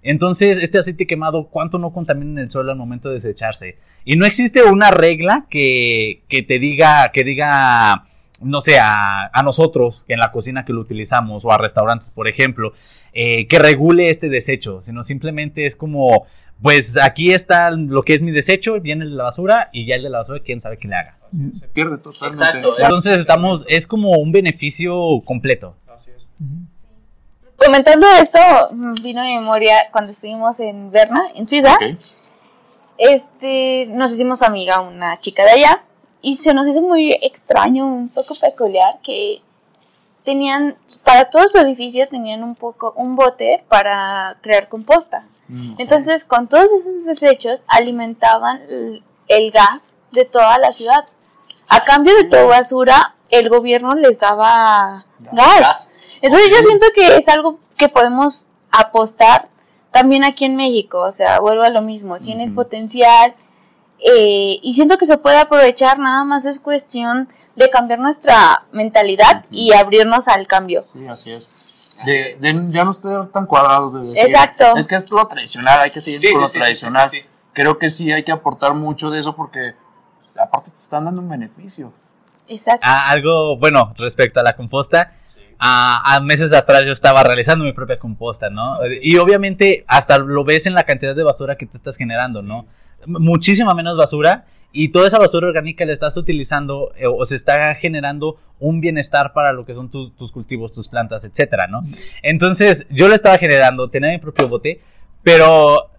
Entonces, 0.02 0.58
este 0.58 0.78
aceite 0.78 1.06
quemado, 1.06 1.48
¿cuánto 1.48 1.78
no 1.78 1.92
contamina 1.92 2.30
en 2.32 2.38
el 2.38 2.50
suelo 2.50 2.72
al 2.72 2.78
momento 2.78 3.08
de 3.08 3.16
desecharse? 3.16 3.76
Y 4.04 4.16
no 4.16 4.26
existe 4.26 4.62
una 4.62 4.90
regla 4.90 5.46
que, 5.50 6.22
que 6.28 6.42
te 6.42 6.58
diga, 6.58 7.10
que 7.12 7.24
diga, 7.24 8.04
no 8.40 8.60
sé, 8.60 8.78
a, 8.78 9.30
a 9.32 9.42
nosotros 9.42 10.04
en 10.08 10.18
la 10.18 10.30
cocina 10.30 10.64
que 10.64 10.72
lo 10.72 10.80
utilizamos 10.80 11.44
o 11.44 11.52
a 11.52 11.58
restaurantes, 11.58 12.10
por 12.10 12.28
ejemplo, 12.28 12.72
eh, 13.12 13.46
que 13.48 13.58
regule 13.58 14.10
este 14.10 14.28
desecho, 14.28 14.80
sino 14.82 15.02
simplemente 15.02 15.66
es 15.66 15.74
como, 15.74 16.26
pues 16.62 16.96
aquí 16.96 17.32
está 17.32 17.70
lo 17.70 18.02
que 18.02 18.14
es 18.14 18.22
mi 18.22 18.30
desecho, 18.30 18.80
viene 18.80 19.04
el 19.04 19.10
de 19.10 19.16
la 19.16 19.24
basura 19.24 19.70
y 19.72 19.86
ya 19.86 19.96
el 19.96 20.02
de 20.02 20.10
la 20.10 20.18
basura, 20.18 20.40
quién 20.44 20.60
sabe 20.60 20.78
qué 20.78 20.88
le 20.88 20.94
haga. 20.94 21.18
Se 21.58 21.68
pierde 21.68 21.98
totalmente. 21.98 22.44
Exacto. 22.44 22.74
Entonces 22.78 23.20
estamos, 23.20 23.64
es 23.68 23.86
como 23.86 24.12
un 24.12 24.32
beneficio 24.32 25.20
completo. 25.24 25.74
Así 25.92 26.12
es. 26.16 26.26
Comentando 27.58 28.06
esto, 28.20 28.38
vino 29.02 29.20
a 29.20 29.24
mi 29.24 29.34
memoria 29.34 29.88
cuando 29.90 30.12
estuvimos 30.12 30.60
en 30.60 30.92
Berna, 30.92 31.24
en 31.34 31.46
Suiza. 31.46 31.76
Este, 32.96 33.86
nos 33.86 34.12
hicimos 34.12 34.42
amiga 34.42 34.80
una 34.80 35.18
chica 35.18 35.44
de 35.44 35.50
allá 35.50 35.82
y 36.22 36.36
se 36.36 36.54
nos 36.54 36.66
hizo 36.68 36.80
muy 36.80 37.12
extraño, 37.20 37.86
un 37.86 38.08
poco 38.08 38.34
peculiar 38.36 38.98
que 39.02 39.42
tenían, 40.24 40.76
para 41.02 41.30
todo 41.30 41.48
su 41.48 41.58
edificio 41.58 42.08
tenían 42.08 42.44
un 42.44 42.54
poco, 42.54 42.92
un 42.96 43.16
bote 43.16 43.64
para 43.68 44.36
crear 44.40 44.68
composta. 44.68 45.24
Mm, 45.48 45.74
Entonces, 45.78 46.24
con 46.24 46.48
todos 46.48 46.70
esos 46.72 47.04
desechos 47.04 47.64
alimentaban 47.66 48.62
el, 48.68 49.02
el 49.26 49.50
gas 49.50 49.94
de 50.12 50.24
toda 50.24 50.58
la 50.58 50.72
ciudad. 50.72 51.06
A 51.68 51.82
cambio 51.84 52.14
de 52.14 52.24
toda 52.24 52.44
basura, 52.44 53.14
el 53.30 53.48
gobierno 53.48 53.94
les 53.94 54.18
daba 54.20 55.06
gas. 55.18 55.60
gas. 55.60 55.87
Entonces, 56.22 56.50
yo 56.50 56.56
siento 56.66 56.86
que 56.94 57.16
es 57.16 57.28
algo 57.28 57.58
que 57.76 57.88
podemos 57.88 58.46
apostar 58.70 59.48
también 59.90 60.24
aquí 60.24 60.44
en 60.44 60.56
México. 60.56 61.00
O 61.00 61.12
sea, 61.12 61.40
vuelvo 61.40 61.62
a 61.62 61.70
lo 61.70 61.82
mismo. 61.82 62.18
Tiene 62.18 62.44
el 62.44 62.54
potencial 62.54 63.34
eh, 64.00 64.58
y 64.62 64.74
siento 64.74 64.98
que 64.98 65.06
se 65.06 65.18
puede 65.18 65.38
aprovechar. 65.38 65.98
Nada 65.98 66.24
más 66.24 66.44
es 66.44 66.58
cuestión 66.60 67.28
de 67.56 67.70
cambiar 67.70 67.98
nuestra 67.98 68.64
mentalidad 68.72 69.44
y 69.50 69.72
abrirnos 69.72 70.28
al 70.28 70.46
cambio. 70.46 70.82
Sí, 70.82 71.06
así 71.08 71.32
es. 71.32 71.50
De, 72.04 72.36
de 72.38 72.66
ya 72.70 72.84
no 72.84 72.92
estar 72.92 73.26
tan 73.28 73.46
cuadrados 73.46 73.92
de 73.92 74.00
decir. 74.10 74.26
Exacto. 74.26 74.76
Es 74.76 74.86
que 74.86 74.94
es 74.94 75.10
lo 75.10 75.26
tradicional, 75.26 75.80
hay 75.80 75.90
que 75.90 76.00
seguir 76.00 76.20
Sí, 76.20 76.28
con 76.32 76.36
sí, 76.36 76.42
lo 76.42 76.48
sí, 76.48 76.52
sí, 76.52 76.58
tradicional. 76.60 77.10
sí, 77.10 77.20
sí. 77.20 77.26
Creo 77.52 77.76
que 77.78 77.88
sí 77.88 78.12
hay 78.12 78.22
que 78.22 78.30
aportar 78.30 78.74
mucho 78.74 79.10
de 79.10 79.18
eso 79.18 79.34
porque 79.34 79.74
aparte 80.40 80.70
te 80.70 80.76
están 80.78 81.06
dando 81.06 81.20
un 81.20 81.28
beneficio. 81.28 81.92
Exacto. 82.46 82.86
Ah, 82.88 83.08
algo, 83.08 83.56
bueno, 83.58 83.92
respecto 83.98 84.38
a 84.38 84.44
la 84.44 84.54
composta, 84.54 85.12
a, 85.58 86.14
a 86.16 86.20
meses 86.20 86.52
atrás 86.52 86.82
yo 86.86 86.92
estaba 86.92 87.22
realizando 87.24 87.64
mi 87.64 87.72
propia 87.72 87.98
composta, 87.98 88.48
¿no? 88.50 88.78
Y 89.02 89.16
obviamente 89.18 89.84
hasta 89.88 90.18
lo 90.18 90.44
ves 90.44 90.66
en 90.66 90.74
la 90.74 90.84
cantidad 90.84 91.16
de 91.16 91.22
basura 91.24 91.56
que 91.56 91.66
tú 91.66 91.76
estás 91.76 91.96
generando, 91.96 92.42
¿no? 92.42 92.66
Muchísima 93.06 93.74
menos 93.74 93.96
basura 93.96 94.44
y 94.72 94.88
toda 94.88 95.06
esa 95.08 95.18
basura 95.18 95.46
orgánica 95.48 95.84
la 95.86 95.92
estás 95.92 96.16
utilizando 96.16 96.92
eh, 96.96 97.06
o 97.06 97.24
se 97.24 97.36
está 97.36 97.74
generando 97.74 98.36
un 98.60 98.80
bienestar 98.80 99.32
para 99.32 99.52
lo 99.52 99.64
que 99.64 99.72
son 99.72 99.90
tus- 99.90 100.14
tus 100.16 100.30
cultivos, 100.30 100.72
tus 100.72 100.88
plantas, 100.88 101.24
etcétera, 101.24 101.66
¿no? 101.68 101.80
Entonces 102.22 102.86
yo 102.90 103.08
lo 103.08 103.14
estaba 103.14 103.38
generando, 103.38 103.88
tenía 103.88 104.10
mi 104.10 104.18
propio 104.18 104.48
bote, 104.48 104.80
pero 105.22 105.90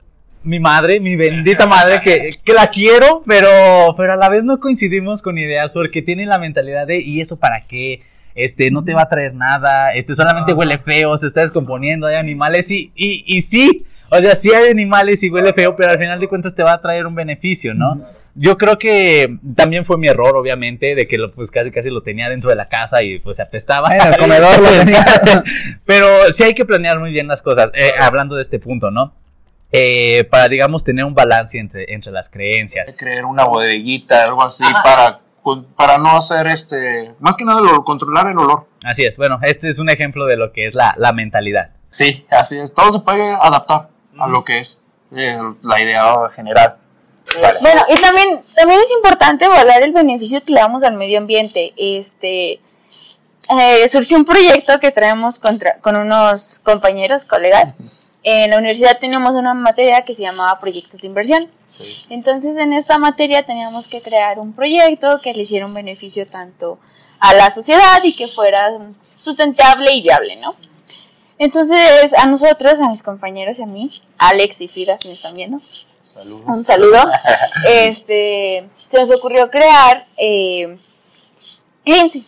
mi 0.44 0.60
madre, 0.60 1.00
mi 1.00 1.16
bendita 1.16 1.68
madre, 1.68 2.00
que, 2.02 2.30
que 2.44 2.54
la 2.54 2.68
quiero, 2.68 3.24
pero, 3.26 3.50
pero 3.98 4.14
a 4.14 4.16
la 4.16 4.30
vez 4.30 4.44
no 4.44 4.60
coincidimos 4.60 5.22
con 5.22 5.38
ideas 5.38 5.74
porque 5.74 6.02
tiene 6.02 6.26
la 6.26 6.38
mentalidad 6.38 6.88
de, 6.88 7.00
¿y 7.02 7.20
eso 7.22 7.38
para 7.38 7.62
qué? 7.68 8.02
Este, 8.36 8.72
no 8.72 8.84
te 8.84 8.94
va 8.94 9.04
a 9.04 9.10
traer 9.10 9.34
nada, 9.34 9.94
este, 9.94 10.16
solamente 10.16 10.54
huele 10.54 10.78
feo, 10.78 11.18
se 11.18 11.28
está 11.28 11.42
descomponiendo, 11.42 12.08
hay 12.08 12.16
animales 12.16 12.72
y, 12.72 12.92
y, 12.96 13.24
y 13.26 13.42
sí, 13.42 13.86
o 14.12 14.18
sea, 14.20 14.36
sí 14.36 14.52
hay 14.52 14.72
animales 14.72 15.22
y 15.22 15.30
huele 15.30 15.54
feo, 15.54 15.76
pero 15.76 15.92
al 15.92 16.00
final 16.00 16.20
de 16.20 16.28
cuentas 16.28 16.56
te 16.56 16.64
va 16.64 16.74
a 16.74 16.82
traer 16.82 17.06
un 17.06 17.14
beneficio, 17.14 17.76
¿no? 17.76 18.02
Yo 18.34 18.58
creo 18.58 18.80
que 18.80 19.38
también 19.56 19.86
fue 19.86 19.98
mi 19.98 20.08
error, 20.08 20.36
obviamente, 20.36 20.96
de 20.96 21.08
que 21.08 21.18
lo, 21.18 21.32
pues 21.32 21.52
casi 21.52 21.70
casi 21.70 21.90
lo 21.92 22.02
tenía 22.02 22.30
dentro 22.30 22.50
de 22.50 22.56
la 22.56 22.68
casa 22.68 23.04
y 23.04 23.20
pues 23.20 23.38
se 23.38 23.44
apestaba. 23.44 23.96
En 23.96 24.08
el 24.08 24.18
comedor 24.18 24.60
lo 24.60 24.70
tenía. 24.80 25.06
Pero 25.86 26.32
sí 26.32 26.44
hay 26.44 26.56
que 26.56 26.66
planear 26.66 27.00
muy 27.00 27.12
bien 27.12 27.28
las 27.28 27.44
cosas, 27.44 27.70
eh, 27.76 27.92
hablando 28.00 28.36
de 28.36 28.42
este 28.42 28.58
punto, 28.58 28.90
¿no? 28.90 29.14
Eh, 29.72 30.24
para, 30.32 30.48
digamos, 30.48 30.84
tener 30.84 31.06
un 31.06 31.14
balance 31.14 31.60
entre, 31.60 31.94
entre 31.94 32.12
las 32.12 32.30
creencias. 32.30 32.90
creer 32.98 33.26
una 33.26 33.44
bodeguita, 33.44 34.24
algo 34.24 34.44
así, 34.44 34.64
para, 34.84 35.20
con- 35.44 35.66
para 35.66 35.98
no 35.98 36.18
hacer 36.18 36.48
este, 36.48 37.14
más 37.20 37.36
que 37.38 37.46
nada 37.46 37.62
lo- 37.62 37.84
controlar 37.84 38.28
el 38.28 38.38
olor. 38.38 38.68
Así 38.86 39.04
es, 39.04 39.18
bueno, 39.18 39.40
este 39.42 39.70
es 39.70 39.80
un 39.80 39.90
ejemplo 39.90 40.26
de 40.26 40.36
lo 40.38 40.52
que 40.54 40.66
es 40.68 40.74
la, 40.76 40.94
la 40.98 41.12
mentalidad. 41.14 41.72
Sí, 41.90 42.26
así 42.30 42.58
es. 42.58 42.74
Todo 42.74 42.92
se 42.92 43.00
puede 43.00 43.32
adaptar 43.32 43.90
a 44.20 44.28
lo 44.28 44.44
que 44.44 44.60
es 44.60 44.80
eh, 45.16 45.40
la 45.62 45.82
idea 45.82 46.16
general. 46.36 46.76
Vale. 47.42 47.60
Bueno, 47.62 47.82
y 47.90 48.02
también, 48.02 48.42
también 48.56 48.80
es 48.82 48.92
importante 48.92 49.48
valorar 49.48 49.84
el 49.84 49.92
beneficio 49.92 50.44
que 50.44 50.52
le 50.54 50.60
damos 50.62 50.84
al 50.84 50.96
medio 50.96 51.18
ambiente. 51.20 51.74
Este 51.78 52.60
eh, 53.50 53.88
surgió 53.90 54.18
un 54.18 54.26
proyecto 54.26 54.80
que 54.80 54.92
traemos 54.92 55.40
contra- 55.40 55.78
con 55.80 55.96
unos 55.96 56.60
compañeros, 56.60 57.26
colegas. 57.26 57.76
En 58.32 58.52
la 58.52 58.58
universidad 58.60 59.00
teníamos 59.00 59.32
una 59.32 59.56
materia 59.56 60.04
que 60.04 60.14
se 60.14 60.22
llamaba 60.22 60.60
proyectos 60.60 61.02
de 61.02 61.08
inversión. 61.08 61.50
Sí. 61.66 62.06
Entonces, 62.10 62.58
en 62.58 62.74
esta 62.74 63.00
materia 63.00 63.44
teníamos 63.44 63.88
que 63.88 64.04
crear 64.04 64.38
un 64.38 64.54
proyecto 64.54 65.20
que 65.22 65.34
le 65.34 65.42
hiciera 65.42 65.66
un 65.66 65.74
beneficio 65.74 66.28
tanto 66.28 66.78
a 67.20 67.34
la 67.34 67.50
sociedad 67.50 68.04
y 68.04 68.16
que 68.16 68.28
fuera 68.28 68.78
sustentable 69.18 69.92
y 69.94 70.04
viable, 70.04 70.36
¿no? 70.36 70.56
Entonces, 71.40 72.14
a 72.14 72.28
nosotros, 72.28 72.80
a 72.80 72.90
mis 72.90 73.02
compañeros 73.02 73.58
y 73.58 73.64
a 73.64 73.66
mí, 73.66 73.92
Alex 74.20 74.62
y 74.62 74.68
Frida, 74.68 75.00
si 75.00 75.08
me 75.08 75.16
están 75.16 75.34
viendo, 75.34 75.60
Saludos. 76.04 76.44
un 76.46 76.66
saludo. 76.66 77.00
este, 77.68 78.70
se 78.92 79.00
nos 79.00 79.10
ocurrió 79.10 79.50
crear 79.50 80.06
eh, 80.18 80.78
Cleansy. 81.84 82.28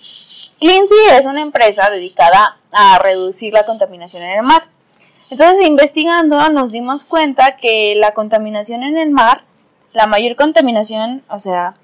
Cleansy 0.60 0.96
es 1.12 1.25
una 1.25 1.41
empresa 1.41 1.91
dedicada 1.91 2.58
a 2.72 2.98
reducir 3.00 3.53
la 3.53 3.65
contaminación 3.65 4.24
en 4.24 4.31
el 4.31 4.43
mar. 4.43 4.63
Entonces, 5.32 5.66
investigando, 5.66 6.50
nos 6.50 6.74
dimos 6.74 7.06
cuenta 7.06 7.56
que 7.56 7.96
la 7.96 8.14
contaminación 8.14 8.84
en 8.84 8.98
el 8.98 9.12
mar, 9.12 9.46
la 9.94 10.06
mayor 10.06 10.36
contaminación, 10.36 11.24
o 11.30 11.40
sea, 11.40 11.76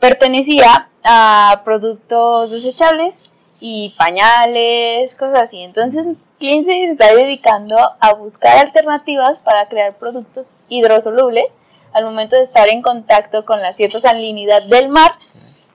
pertenecía 0.00 0.88
a 1.04 1.60
productos 1.66 2.50
desechables 2.50 3.18
y 3.60 3.94
pañales, 3.98 5.14
cosas 5.16 5.42
así. 5.42 5.60
Entonces, 5.60 6.06
Cleansy 6.38 6.86
se 6.86 6.92
está 6.92 7.14
dedicando 7.14 7.76
a 8.00 8.14
buscar 8.14 8.56
alternativas 8.56 9.38
para 9.44 9.68
crear 9.68 9.98
productos 9.98 10.46
hidrosolubles 10.70 11.44
al 11.92 12.06
momento 12.06 12.36
de 12.36 12.44
estar 12.44 12.70
en 12.70 12.80
contacto 12.80 13.44
con 13.44 13.60
la 13.60 13.74
cierta 13.74 14.00
salinidad 14.00 14.62
del 14.62 14.88
mar, 14.88 15.12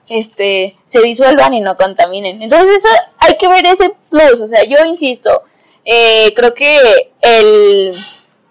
este, 0.08 0.76
se 0.84 1.00
disuelvan 1.00 1.54
y 1.54 1.60
no 1.60 1.76
contaminen. 1.76 2.42
Entonces, 2.42 2.84
eso, 2.84 2.88
hay 3.18 3.36
que 3.36 3.46
ver 3.46 3.64
ese 3.66 3.94
plus. 4.10 4.40
O 4.40 4.48
sea, 4.48 4.64
yo 4.64 4.84
insisto, 4.84 5.44
eh, 5.84 6.32
creo 6.34 6.54
que 6.54 7.12
el, 7.20 7.92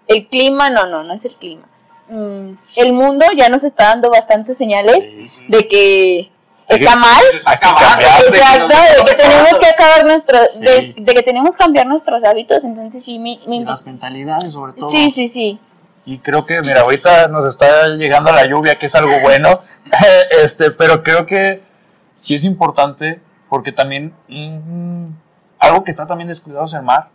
el 0.08 0.26
clima, 0.28 0.70
no, 0.70 0.86
no, 0.86 1.02
no 1.02 1.14
es 1.14 1.24
el 1.24 1.34
clima. 1.34 1.66
Mm, 2.08 2.50
el 2.76 2.92
mundo 2.92 3.26
ya 3.36 3.48
nos 3.48 3.64
está 3.64 3.84
dando 3.86 4.10
bastantes 4.10 4.58
señales 4.58 5.04
de 5.48 5.66
que 5.68 6.30
está 6.68 6.96
mal. 6.96 7.22
Que 7.32 7.58
cambiar. 7.58 7.90
Exacto, 8.28 8.74
de 8.76 9.10
que 9.10 9.14
tenemos 9.16 9.58
que 9.58 9.66
acabar 9.66 10.04
nuestro, 10.04 10.38
Sí. 10.52 10.60
de, 10.60 10.94
de 10.98 11.14
que 11.14 11.22
tenemos 11.22 11.50
que 11.56 11.58
cambiar 11.64 11.86
nuestros 11.86 12.22
hábitos, 12.24 12.62
entonces 12.64 13.04
sí, 13.04 13.18
mi, 13.18 13.40
mi- 13.46 13.58
Y 13.58 13.64
las 13.64 13.84
mentalidades 13.86 14.52
sobre 14.52 14.74
todo. 14.74 14.90
sí, 14.90 15.10
sí, 15.10 15.28
sí, 15.28 15.58
Y 16.06 16.18
creo 16.18 16.44
que, 16.44 16.60
mira, 16.60 16.82
ahorita 16.82 17.28
nos 17.28 17.48
está 17.48 17.88
llegando 17.88 18.30
la 18.32 18.44
lluvia, 18.46 18.78
que 18.78 18.86
es 18.86 18.94
algo 18.94 19.18
bueno. 19.20 19.62
este, 20.42 20.70
pero 20.70 21.02
creo 21.02 21.24
que 21.26 21.62
sí 22.14 22.34
es 22.34 22.44
importante 22.44 23.20
porque 23.48 23.72
también 23.72 24.12
mm, 24.28 25.06
algo 25.58 25.84
que 25.84 25.90
está 25.90 26.06
también 26.06 26.28
descuidado 26.28 26.66
es 26.66 26.72
el 26.74 26.82
mar. 26.82 27.08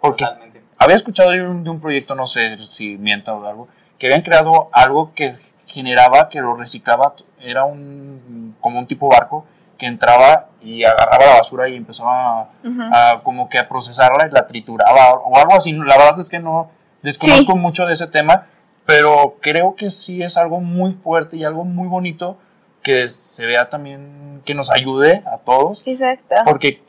Porque 0.00 0.24
totalmente. 0.24 0.62
había 0.78 0.96
escuchado 0.96 1.30
de 1.30 1.42
un, 1.46 1.64
de 1.64 1.70
un 1.70 1.80
proyecto, 1.80 2.14
no 2.14 2.26
sé 2.26 2.58
si 2.70 2.96
mienta 2.98 3.34
o 3.34 3.46
algo, 3.46 3.68
que 3.98 4.06
habían 4.06 4.22
creado 4.22 4.68
algo 4.72 5.12
que 5.14 5.36
generaba, 5.66 6.28
que 6.28 6.40
lo 6.40 6.54
reciclaba, 6.54 7.14
era 7.40 7.64
un 7.64 8.54
como 8.60 8.78
un 8.78 8.86
tipo 8.86 9.08
barco 9.08 9.44
que 9.78 9.86
entraba 9.86 10.46
y 10.62 10.84
agarraba 10.84 11.26
la 11.26 11.32
basura 11.38 11.68
y 11.68 11.76
empezaba 11.76 12.48
a, 12.92 13.20
como 13.22 13.48
que 13.50 13.58
a 13.58 13.68
procesarla 13.68 14.26
y 14.26 14.32
la 14.32 14.46
trituraba 14.46 15.12
o 15.14 15.36
algo 15.36 15.54
así. 15.54 15.72
La 15.72 15.96
verdad 15.98 16.18
es 16.20 16.28
que 16.30 16.38
no 16.38 16.70
desconozco 17.02 17.52
Sí. 17.52 17.58
mucho 17.58 17.84
de 17.86 17.92
ese 17.92 18.06
tema, 18.06 18.46
pero 18.86 19.36
creo 19.40 19.74
que 19.76 19.90
sí 19.90 20.22
es 20.22 20.36
algo 20.38 20.60
muy 20.60 20.92
fuerte 20.92 21.36
y 21.36 21.44
algo 21.44 21.64
muy 21.64 21.88
bonito 21.88 22.38
que 22.82 23.08
se 23.08 23.44
vea 23.44 23.68
también, 23.68 24.40
que 24.46 24.54
nos 24.54 24.70
ayude 24.70 25.22
a 25.26 25.38
todos 25.38 25.82
exacto. 25.86 26.36
porque 26.46 26.82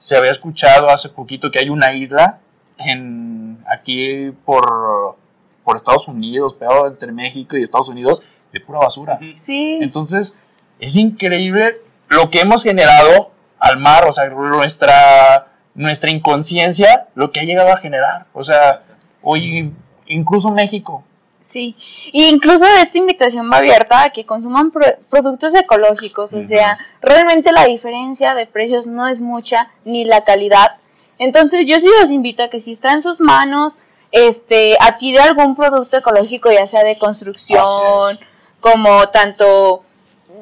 se 0.00 0.16
había 0.16 0.30
escuchado 0.32 0.88
hace 0.90 1.10
poquito 1.10 1.50
que 1.50 1.60
hay 1.60 1.68
una 1.68 1.92
isla 1.92 2.38
en 2.86 3.58
aquí 3.70 4.30
por, 4.44 5.16
por 5.64 5.76
Estados 5.76 6.08
Unidos, 6.08 6.54
pegado 6.54 6.86
entre 6.86 7.12
México 7.12 7.56
y 7.56 7.62
Estados 7.62 7.88
Unidos, 7.88 8.22
de 8.52 8.60
pura 8.60 8.80
basura. 8.80 9.18
Sí, 9.36 9.78
Entonces, 9.80 10.36
es 10.78 10.96
increíble 10.96 11.76
lo 12.08 12.28
que 12.30 12.40
hemos 12.40 12.62
generado 12.62 13.30
al 13.58 13.78
mar, 13.78 14.06
o 14.08 14.12
sea, 14.12 14.28
nuestra, 14.28 15.46
nuestra 15.74 16.10
inconsciencia, 16.10 17.06
lo 17.14 17.30
que 17.32 17.40
ha 17.40 17.44
llegado 17.44 17.72
a 17.72 17.76
generar. 17.78 18.26
O 18.32 18.42
sea, 18.42 18.82
hoy, 19.22 19.72
incluso 20.06 20.50
México. 20.50 21.04
sí. 21.40 21.76
Y 22.12 22.24
incluso 22.28 22.66
esta 22.80 22.98
invitación 22.98 23.50
va 23.50 23.58
abierta 23.58 24.04
a 24.04 24.10
que 24.10 24.26
consuman 24.26 24.70
pro- 24.70 24.96
productos 25.08 25.54
ecológicos, 25.54 26.34
o 26.34 26.42
sea, 26.42 26.76
realmente 27.00 27.52
la 27.52 27.64
diferencia 27.66 28.34
de 28.34 28.46
precios 28.46 28.86
no 28.86 29.08
es 29.08 29.20
mucha, 29.20 29.70
ni 29.84 30.04
la 30.04 30.24
calidad. 30.24 30.76
Entonces 31.18 31.64
yo 31.66 31.78
sí 31.80 31.88
los 32.00 32.10
invito 32.10 32.42
a 32.42 32.50
que 32.50 32.60
si 32.60 32.72
está 32.72 32.92
en 32.92 33.02
sus 33.02 33.20
manos, 33.20 33.74
este, 34.10 34.76
adquirir 34.80 35.20
algún 35.20 35.56
producto 35.56 35.96
ecológico, 35.96 36.50
ya 36.50 36.66
sea 36.66 36.84
de 36.84 36.98
construcción, 36.98 38.18
como 38.60 39.08
tanto 39.08 39.84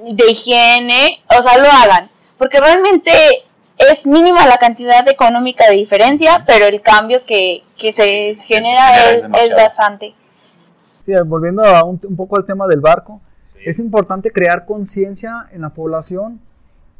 de 0.08 0.30
higiene, 0.30 1.22
o 1.28 1.42
sea, 1.42 1.58
lo 1.58 1.68
hagan. 1.68 2.10
Porque 2.38 2.60
realmente 2.60 3.12
es 3.78 4.06
mínima 4.06 4.46
la 4.46 4.58
cantidad 4.58 5.06
económica 5.08 5.68
de 5.68 5.76
diferencia, 5.76 6.44
pero 6.46 6.66
el 6.66 6.82
cambio 6.82 7.24
que, 7.24 7.62
que 7.76 7.92
se 7.92 8.34
genera 8.46 8.96
es 8.96 9.08
es, 9.08 9.14
es 9.16 9.22
demasiado. 9.22 9.56
bastante. 9.56 10.14
Sí, 10.98 11.12
volviendo 11.24 11.64
a 11.64 11.84
un, 11.84 12.00
un 12.02 12.16
poco 12.16 12.36
al 12.36 12.44
tema 12.44 12.66
del 12.66 12.80
barco, 12.80 13.20
es 13.64 13.78
importante 13.78 14.30
crear 14.30 14.64
conciencia 14.64 15.48
en 15.52 15.62
la 15.62 15.70
población 15.70 16.40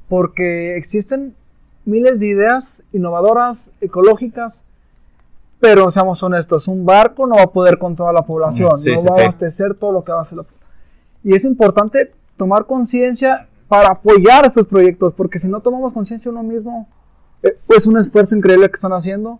porque 0.09 0.77
existen 0.77 1.37
miles 1.85 2.21
de 2.21 2.27
ideas 2.27 2.85
innovadoras, 2.93 3.73
ecológicas, 3.81 4.65
pero 5.61 5.91
seamos 5.91 6.23
honestos, 6.23 6.69
un 6.69 6.87
barco 6.87 7.27
no 7.27 7.37
va 7.37 7.43
a 7.43 7.51
poder 7.51 7.79
con 7.79 7.95
toda 7.95 8.13
la 8.13 8.23
población, 8.23 8.79
Sí, 8.79 8.93
no 8.93 9.01
sí, 9.01 9.07
va 9.09 9.15
sí. 9.15 9.21
a 9.21 9.25
abastecer 9.25 9.75
todo 9.75 9.93
lo 9.93 10.03
que 10.03 10.13
va 10.13 10.19
a 10.19 10.23
hacer 10.23 10.39
la 10.39 10.45
Y 11.23 11.35
es 11.35 11.45
importante 11.45 12.13
tomar 12.37 12.65
conciencia 12.67 13.47
para 13.69 13.91
apoyar 13.91 14.45
estos 14.47 14.67
proyectos, 14.67 15.13
porque 15.13 15.39
si 15.39 15.49
no 15.49 15.61
tomamos 15.61 15.93
conciencia 15.93 16.31
uno 16.31 16.43
mismo, 16.43 16.89
eh, 17.43 17.59
es 17.69 17.87
un 17.87 17.99
esfuerzo 17.99 18.35
increíble 18.37 18.69
que 18.69 18.75
están 18.75 18.93
haciendo 18.93 19.39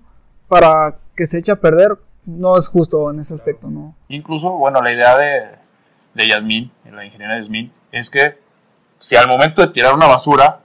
para 0.49 0.99
que 1.17 1.27
se 1.27 1.39
eche 1.39 1.53
a 1.53 1.57
perder, 1.61 1.99
no 2.27 2.57
es 2.59 2.69
justo 2.69 3.11
en 3.11 3.21
ese 3.21 3.35
aspecto, 3.35 3.69
¿no? 3.69 3.95
Incluso, 4.09 4.51
bueno, 4.59 4.81
la 4.83 4.93
idea 4.93 5.17
de, 5.17 5.41
de 6.15 6.29
Yasmín, 6.29 6.71
la 6.93 7.05
ingeniera 7.05 7.39
Yasmín, 7.39 7.73
es 7.93 8.11
que 8.11 8.39
si 8.99 9.17
al 9.17 9.27
momento 9.27 9.63
de 9.63 9.69
tirar 9.69 9.95
una 9.95 10.07
basura, 10.07 10.61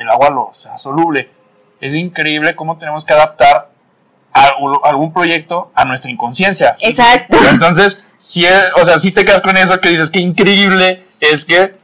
el 0.00 0.08
agua 0.10 0.30
lo 0.30 0.50
sea 0.52 0.76
soluble, 0.78 1.30
es 1.80 1.94
increíble 1.94 2.54
cómo 2.56 2.76
tenemos 2.78 3.04
que 3.04 3.12
adaptar 3.14 3.68
algún, 4.32 4.78
algún 4.84 5.12
proyecto 5.12 5.70
a 5.74 5.84
nuestra 5.84 6.10
inconsciencia. 6.10 6.76
Exacto. 6.80 7.36
Entonces, 7.48 8.00
si 8.18 8.44
es- 8.44 8.70
o 8.76 8.84
sea, 8.84 8.98
si 8.98 9.12
te 9.12 9.24
quedas 9.24 9.40
con 9.40 9.56
eso 9.56 9.80
que 9.80 9.88
dices 9.90 10.10
que 10.10 10.20
increíble 10.20 11.06
es 11.20 11.44
que 11.44 11.74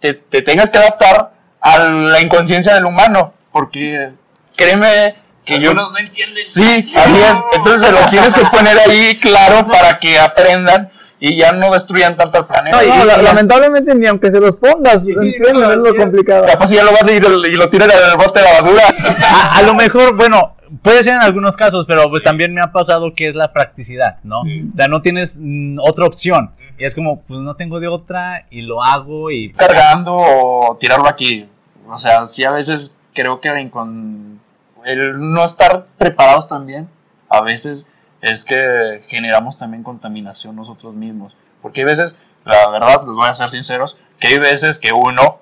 te, 0.00 0.14
te 0.14 0.42
tengas 0.42 0.70
que 0.70 0.78
adaptar 0.78 1.32
a 1.60 1.78
la 1.78 2.20
inconsciencia 2.20 2.74
del 2.74 2.86
humano, 2.86 3.34
porque 3.52 4.10
créeme 4.56 5.16
que 5.44 5.58
yo 5.58 5.70
Algunos 5.70 5.92
no 5.92 5.98
entienden. 5.98 6.44
Sí, 6.44 6.92
así 6.96 7.16
es. 7.18 7.38
Entonces 7.54 7.86
se 7.86 7.92
lo 7.92 8.06
tienes 8.10 8.34
que 8.34 8.44
poner 8.46 8.78
ahí 8.78 9.18
claro 9.18 9.66
para 9.68 9.98
que 9.98 10.18
aprendan 10.18 10.90
y 11.20 11.36
ya 11.36 11.52
no 11.52 11.70
destruyan 11.72 12.16
tanto 12.16 12.38
el 12.38 12.46
planeta. 12.46 12.76
No, 12.78 12.82
Y- 12.82 13.06
la- 13.06 13.20
y- 13.20 13.22
lamentablemente 13.22 13.94
ni 13.94 14.06
aunque 14.06 14.30
se 14.30 14.40
los 14.40 14.56
pongas, 14.56 15.06
entienden, 15.06 15.60
no, 15.60 15.70
es 15.70 15.76
lo 15.78 15.90
es. 15.94 15.94
complicado. 16.00 16.46
Capaz 16.46 16.68
si 16.68 16.76
ya 16.76 16.82
lo 16.84 16.92
van 16.92 17.08
a 17.08 17.12
ir 17.12 17.22
y 17.24 17.54
lo 17.54 17.68
tiran 17.68 17.90
en 17.90 17.96
el 18.10 18.16
bote 18.16 18.40
de 18.40 18.44
la 18.46 18.52
basura. 18.52 18.82
A, 19.28 19.58
a 19.58 19.62
lo 19.62 19.74
mejor, 19.74 20.16
bueno, 20.16 20.56
puede 20.82 21.02
ser 21.04 21.14
en 21.16 21.20
algunos 21.22 21.56
casos, 21.56 21.84
pero 21.86 22.08
pues 22.10 22.22
también 22.22 22.54
me 22.54 22.60
ha 22.62 22.72
pasado 22.72 23.14
que 23.14 23.28
es 23.28 23.34
la 23.34 23.52
practicidad, 23.52 24.16
¿no? 24.22 24.40
O 24.40 24.76
sea, 24.76 24.88
no 24.88 25.02
tienes 25.02 25.36
mm, 25.38 25.78
otra 25.80 26.06
opción. 26.06 26.52
Y 26.78 26.84
es 26.86 26.94
como, 26.94 27.20
pues 27.22 27.40
no 27.40 27.54
tengo 27.56 27.78
de 27.78 27.88
otra 27.88 28.46
y 28.50 28.62
lo 28.62 28.82
hago 28.82 29.30
y... 29.30 29.52
Cargando 29.52 30.14
o 30.16 30.78
tirarlo 30.80 31.06
aquí. 31.06 31.46
O 31.86 31.98
sea, 31.98 32.26
sí 32.26 32.44
a 32.44 32.52
veces 32.52 32.94
creo 33.12 33.40
que 33.42 33.68
con 33.70 34.40
el 34.86 35.32
no 35.34 35.44
estar 35.44 35.84
preparados 35.98 36.48
también, 36.48 36.88
a 37.28 37.42
veces 37.42 37.86
es 38.22 38.44
que 38.44 39.04
generamos 39.08 39.56
también 39.58 39.82
contaminación 39.82 40.56
nosotros 40.56 40.94
mismos. 40.94 41.34
Porque 41.62 41.80
hay 41.80 41.86
veces, 41.86 42.14
la 42.44 42.68
verdad, 42.70 42.98
les 43.06 43.14
voy 43.14 43.28
a 43.28 43.34
ser 43.36 43.50
sinceros, 43.50 43.96
que 44.18 44.28
hay 44.28 44.38
veces 44.38 44.78
que 44.78 44.92
uno 44.92 45.38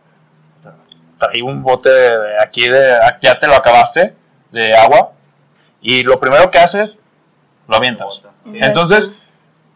trae 1.18 1.42
un 1.42 1.62
bote 1.62 1.90
de 1.90 2.40
aquí 2.42 2.68
de 2.68 2.96
ya 3.20 3.38
te 3.40 3.46
lo 3.48 3.54
acabaste 3.54 4.14
de 4.52 4.76
agua 4.76 5.10
y 5.80 6.02
lo 6.02 6.20
primero 6.20 6.50
que 6.50 6.58
haces 6.58 6.96
lo 7.66 7.76
avientas. 7.76 8.22
Entonces, 8.46 9.10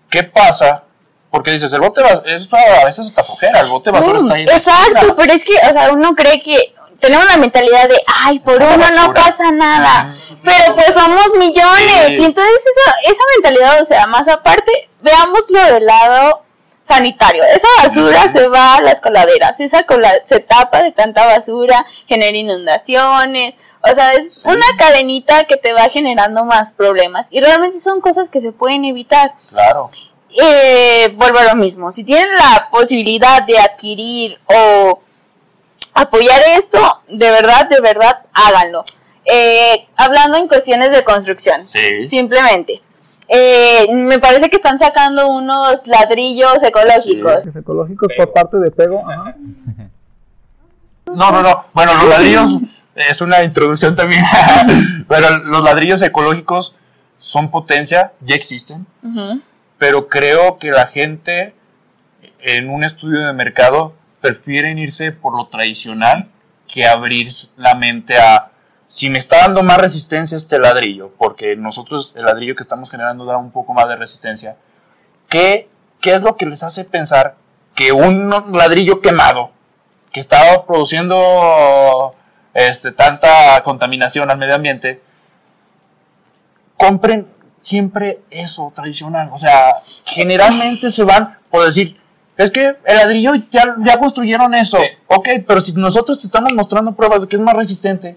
¿qué 0.09 0.23
pasa? 0.23 0.85
Porque 1.30 1.50
dices, 1.50 1.73
el 1.73 1.80
bote 1.80 2.02
va- 2.02 2.23
es 2.26 2.49
a 2.52 2.85
veces 2.85 3.06
hasta 3.06 3.25
flojera, 3.25 3.61
el 3.61 3.68
bote 3.71 3.90
basura 3.90 4.21
Mm, 4.21 4.23
está 4.25 4.35
ahí. 4.35 4.42
exacto, 4.44 5.14
pero 5.16 5.32
es 5.32 5.44
que, 5.44 5.54
o 5.54 5.73
sea, 5.73 5.90
uno 5.92 6.14
cree 6.14 6.40
que 6.40 6.75
tenemos 7.02 7.26
la 7.26 7.37
mentalidad 7.37 7.88
de, 7.88 8.00
ay, 8.06 8.38
por 8.38 8.54
uno 8.56 8.90
no 8.97 9.12
pasa 9.12 9.50
nada, 9.50 10.16
pero 10.42 10.75
pues 10.75 10.94
somos 10.94 11.35
millones, 11.37 12.06
Sí. 12.06 12.14
y 12.18 12.25
entonces 12.25 12.54
esa, 12.54 13.12
esa 13.12 13.23
mentalidad, 13.37 13.82
o 13.82 13.85
sea, 13.85 14.06
más 14.06 14.28
aparte, 14.28 14.88
veámoslo 15.02 15.62
del 15.75 15.85
lado 15.85 16.42
sanitario, 16.82 17.42
esa 17.44 17.68
basura 17.82 18.32
se 18.32 18.49
va 18.49 18.76
a 18.76 18.80
las 18.80 19.00
coladeras, 19.00 19.61
esa 19.61 19.82
cola 19.85 20.11
se 20.25 20.40
tapa 20.40 20.82
de 20.82 20.92
tanta 20.92 21.26
basura, 21.26 21.85
genera 22.06 22.37
inundaciones, 22.37 23.54
o 23.82 23.94
sea, 23.94 24.12
es 24.12 24.44
una 24.47 24.64
cadenita 24.78 25.44
que 25.44 25.56
te 25.56 25.73
va 25.73 25.88
generando 25.90 26.44
más 26.44 26.71
problemas, 26.71 27.26
y 27.30 27.40
realmente 27.40 27.80
son 27.80 28.00
cosas 28.00 28.30
que 28.30 28.40
se 28.40 28.52
pueden 28.52 28.85
evitar. 28.85 29.35
Claro. 29.50 29.90
eh, 30.40 31.12
vuelvo 31.14 31.40
a 31.40 31.44
lo 31.44 31.56
mismo. 31.56 31.92
Si 31.92 32.04
tienen 32.04 32.32
la 32.32 32.68
posibilidad 32.71 33.42
de 33.42 33.59
adquirir 33.59 34.38
o 34.47 35.01
apoyar 35.94 36.40
esto, 36.58 37.00
de 37.08 37.30
verdad, 37.30 37.69
de 37.69 37.80
verdad, 37.80 38.21
háganlo. 38.32 38.84
Eh, 39.25 39.86
hablando 39.97 40.38
en 40.38 40.49
cuestiones 40.49 40.90
de 40.93 41.04
construcción, 41.04 41.60
Sí. 41.60 42.06
simplemente. 42.06 42.80
Eh, 43.28 43.86
me 43.95 44.19
parece 44.19 44.50
que 44.50 44.56
están 44.56 44.78
sacando 44.78 45.28
unos 45.28 45.86
ladrillos 45.86 46.62
ecológicos. 46.62 47.47
Es 47.47 47.56
ecológicos 47.56 48.10
por 48.17 48.32
parte 48.32 48.58
de 48.58 48.71
Pego. 48.71 49.08
ajá. 49.08 49.34
No, 51.06 51.30
no, 51.30 51.43
no. 51.43 51.64
Bueno, 51.73 51.95
los 51.95 52.08
ladrillos 52.08 52.56
es 52.95 53.21
una 53.21 53.43
introducción 53.43 53.97
también. 53.97 54.25
Pero 55.08 55.38
los 55.38 55.62
ladrillos 55.62 56.02
ecológicos 56.02 56.75
son 57.19 57.50
potencia, 57.50 58.12
ya 58.21 58.34
existen. 58.34 58.86
Pero 59.78 60.08
creo 60.08 60.58
que 60.58 60.71
la 60.71 60.86
gente 60.86 61.54
en 62.40 62.69
un 62.71 62.84
estudio 62.84 63.26
de 63.26 63.32
mercado 63.32 63.93
prefieren 64.23 64.78
irse 64.78 65.13
por 65.13 65.37
lo 65.37 65.49
tradicional 65.49 66.28
que 66.67 66.87
abrir 66.87 67.28
la 67.58 67.75
mente 67.75 68.17
a 68.17 68.49
si 68.89 69.11
me 69.11 69.19
está 69.19 69.39
dando 69.39 69.63
más 69.63 69.78
resistencia 69.78 70.37
este 70.37 70.58
ladrillo, 70.58 71.13
porque 71.19 71.56
nosotros 71.56 72.13
el 72.15 72.25
ladrillo 72.25 72.54
que 72.54 72.63
estamos 72.63 72.91
generando 72.91 73.25
da 73.25 73.37
un 73.37 73.50
poco 73.50 73.75
más 73.75 73.89
de 73.89 73.97
resistencia. 73.97 74.56
¿Qué, 75.28 75.69
qué 76.00 76.15
es 76.15 76.23
lo 76.23 76.37
que 76.37 76.47
les 76.47 76.63
hace 76.63 76.85
pensar 76.85 77.37
que 77.75 77.93
un 77.93 78.30
ladrillo 78.52 79.00
quemado 79.00 79.50
que 80.13 80.21
estaba 80.21 80.67
produciendo 80.67 82.15
este, 82.54 82.93
tanta 82.93 83.63
contaminación 83.65 84.30
al 84.30 84.37
medio 84.37 84.54
ambiente, 84.54 85.00
compren 86.76 87.26
siempre 87.63 88.21
eso 88.30 88.73
tradicional. 88.75 89.30
O 89.32 89.39
sea, 89.39 89.82
generalmente 90.04 90.91
se 90.91 91.04
van 91.04 91.39
por 91.52 91.67
decir, 91.67 92.00
es 92.36 92.50
que 92.50 92.60
el 92.84 92.97
ladrillo 92.97 93.32
ya, 93.50 93.76
ya 93.84 93.99
construyeron 93.99 94.54
eso. 94.54 94.78
Sí. 94.78 94.84
Ok, 95.08 95.28
pero 95.47 95.60
si 95.64 95.73
nosotros 95.73 96.21
te 96.21 96.26
estamos 96.26 96.52
mostrando 96.54 96.92
pruebas 96.92 97.21
de 97.23 97.28
que 97.28 97.36
es 97.36 97.42
más 97.42 97.54
resistente, 97.54 98.16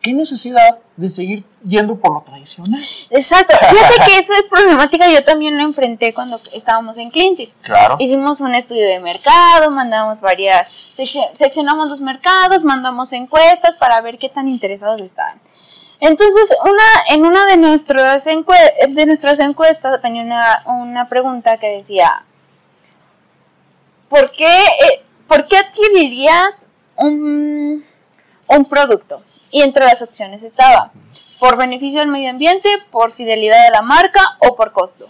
¿qué 0.00 0.12
necesidad 0.12 0.78
de 0.96 1.08
seguir 1.08 1.44
yendo 1.64 1.94
por 1.96 2.12
lo 2.12 2.20
tradicional? 2.22 2.82
Exacto. 3.10 3.54
Fíjate 3.70 4.10
que 4.10 4.18
esa 4.18 4.32
problemática 4.50 5.08
yo 5.08 5.22
también 5.24 5.56
la 5.56 5.62
enfrenté 5.62 6.12
cuando 6.12 6.40
estábamos 6.52 6.98
en 6.98 7.10
Cleansy. 7.10 7.52
Claro. 7.62 7.96
Hicimos 8.00 8.40
un 8.40 8.54
estudio 8.54 8.84
de 8.86 8.98
mercado, 8.98 9.70
mandamos 9.70 10.20
varias, 10.20 10.68
seccio- 10.96 11.30
seccionamos 11.34 11.88
los 11.88 12.00
mercados, 12.00 12.64
mandamos 12.64 13.12
encuestas 13.12 13.76
para 13.76 14.00
ver 14.00 14.18
qué 14.18 14.28
tan 14.28 14.48
interesados 14.48 15.00
estaban. 15.00 15.38
Entonces, 16.00 16.48
una, 16.64 16.82
en 17.14 17.24
una 17.24 17.46
de, 17.46 17.56
nuestras 17.58 18.26
encue- 18.26 18.88
de 18.88 19.06
nuestras 19.06 19.38
encuestas 19.38 20.02
tenía 20.02 20.22
una, 20.22 20.62
una 20.66 21.08
pregunta 21.08 21.58
que 21.58 21.68
decía, 21.68 22.24
¿por 24.12 24.30
qué, 24.30 24.44
eh, 24.46 25.02
¿por 25.26 25.46
qué 25.46 25.56
adquirirías 25.56 26.66
un, 26.96 27.82
un 28.46 28.64
producto? 28.66 29.22
Y 29.50 29.62
entre 29.62 29.86
las 29.86 30.02
opciones 30.02 30.42
estaba, 30.42 30.92
por 31.40 31.56
beneficio 31.56 32.02
al 32.02 32.08
medio 32.08 32.28
ambiente, 32.28 32.68
por 32.90 33.10
fidelidad 33.12 33.64
de 33.64 33.70
la 33.70 33.80
marca 33.80 34.36
o 34.40 34.54
por 34.54 34.72
costo. 34.72 35.06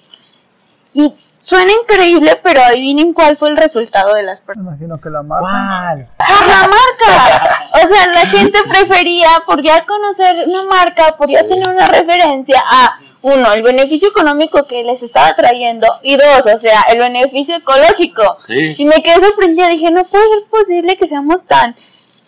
Y 0.92 1.14
suena 1.38 1.72
increíble, 1.82 2.38
pero 2.44 2.62
adivinen 2.62 3.12
cuál 3.12 3.36
fue 3.36 3.48
el 3.48 3.56
resultado 3.56 4.14
de 4.14 4.22
las 4.22 4.38
Me 4.40 4.46
personas. 4.46 4.68
imagino 4.74 5.00
que 5.00 5.10
la 5.10 5.22
marca. 5.24 5.48
¿Cuál? 5.48 6.08
Por 6.16 6.46
la 6.46 6.68
marca. 6.68 7.58
O 7.74 7.88
sea, 7.88 8.06
la 8.12 8.26
gente 8.26 8.58
prefería, 8.68 9.28
por 9.46 9.62
ya 9.62 9.84
conocer 9.86 10.46
una 10.46 10.62
marca, 10.64 11.16
por 11.16 11.28
ya 11.28 11.42
tener 11.48 11.66
una 11.66 11.88
referencia 11.88 12.62
a, 12.70 12.98
uno, 13.22 13.52
el 13.52 13.62
beneficio 13.62 14.08
económico 14.08 14.66
que 14.66 14.82
les 14.82 15.02
estaba 15.02 15.34
trayendo, 15.34 15.86
y 16.02 16.16
dos, 16.16 16.46
o 16.52 16.58
sea, 16.58 16.82
el 16.92 16.98
beneficio 16.98 17.56
ecológico. 17.56 18.36
Sí. 18.38 18.74
Y 18.76 18.84
me 18.84 19.00
quedé 19.02 19.20
sorprendida, 19.20 19.68
dije, 19.68 19.90
no 19.90 20.04
puede 20.04 20.24
ser 20.28 20.44
posible 20.50 20.96
que 20.96 21.06
seamos 21.06 21.44
tan 21.46 21.76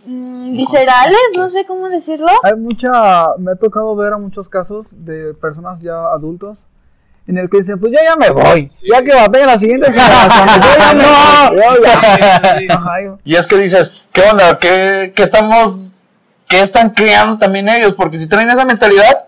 mm, 0.06 0.56
viscerales, 0.56 1.18
no 1.36 1.48
sé 1.48 1.64
cómo 1.66 1.88
decirlo. 1.88 2.28
Hay 2.44 2.54
mucha, 2.56 3.36
me 3.38 3.52
ha 3.52 3.56
tocado 3.56 3.94
ver 3.96 4.12
a 4.12 4.18
muchos 4.18 4.48
casos 4.48 5.04
de 5.04 5.34
personas 5.34 5.80
ya 5.82 5.96
adultos 6.06 6.60
en 7.26 7.38
el 7.38 7.48
que 7.48 7.58
dicen, 7.58 7.80
pues 7.80 7.92
ya 7.92 8.04
ya 8.04 8.16
me 8.16 8.30
voy, 8.30 8.68
ya 8.90 9.02
que 9.02 9.14
va 9.14 9.24
a 9.24 9.46
la 9.46 9.58
siguiente 9.58 9.86
generación, 9.90 10.48
yo 10.60 10.78
ya 10.78 10.94
me 10.94 11.56
voy, 11.56 12.68
yo 12.68 13.04
yo- 13.04 13.18
Y 13.24 13.34
es 13.36 13.46
que 13.46 13.56
dices, 13.58 14.02
¿qué 14.12 14.22
onda? 14.30 14.58
¿Qué, 14.58 15.12
qué 15.16 15.22
estamos, 15.22 16.02
qué 16.46 16.60
están 16.60 16.90
creando 16.90 17.38
también 17.38 17.68
ellos? 17.68 17.94
Porque 17.94 18.18
si 18.18 18.28
traen 18.28 18.50
esa 18.50 18.64
mentalidad, 18.64 19.24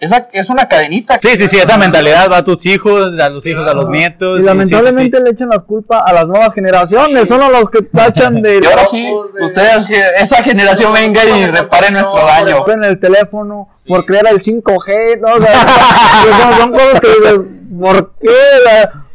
esa 0.00 0.28
es 0.32 0.48
una 0.48 0.68
cadenita. 0.68 1.18
Sí, 1.20 1.30
sí, 1.36 1.48
sí, 1.48 1.58
esa 1.58 1.76
mentalidad 1.76 2.30
va 2.30 2.38
a 2.38 2.44
tus 2.44 2.64
hijos, 2.66 3.18
a 3.18 3.28
los 3.28 3.44
hijos, 3.46 3.66
a 3.66 3.74
los 3.74 3.88
nietos. 3.88 4.38
Y 4.38 4.42
sí, 4.42 4.46
lamentablemente 4.46 5.20
le 5.20 5.30
echan 5.30 5.48
las 5.48 5.64
culpas 5.64 6.02
a 6.06 6.12
las 6.12 6.28
nuevas 6.28 6.54
generaciones, 6.54 7.26
son 7.26 7.42
a 7.42 7.48
los 7.48 7.68
que 7.68 7.82
tachan 7.82 8.40
de 8.40 8.58
Y 8.62 8.66
ahora 8.66 8.84
sí, 8.84 9.12
ustedes, 9.40 9.88
esa 10.16 10.42
generación 10.44 10.92
venga 10.92 11.24
y 11.24 11.46
repare 11.46 11.90
nuestro 11.90 12.24
daño. 12.24 12.64
en 12.68 12.84
el 12.84 13.00
teléfono, 13.00 13.70
por 13.86 14.04
crear 14.04 14.26
el 14.28 14.40
5G, 14.40 15.20
¿no? 15.20 15.34
O 15.34 15.40
sea, 15.40 15.68
son, 16.42 16.60
son 16.60 16.72
cosas 16.72 17.00
que 17.00 17.08
dices, 17.08 17.40
¿por 17.80 18.12
qué? 18.20 18.28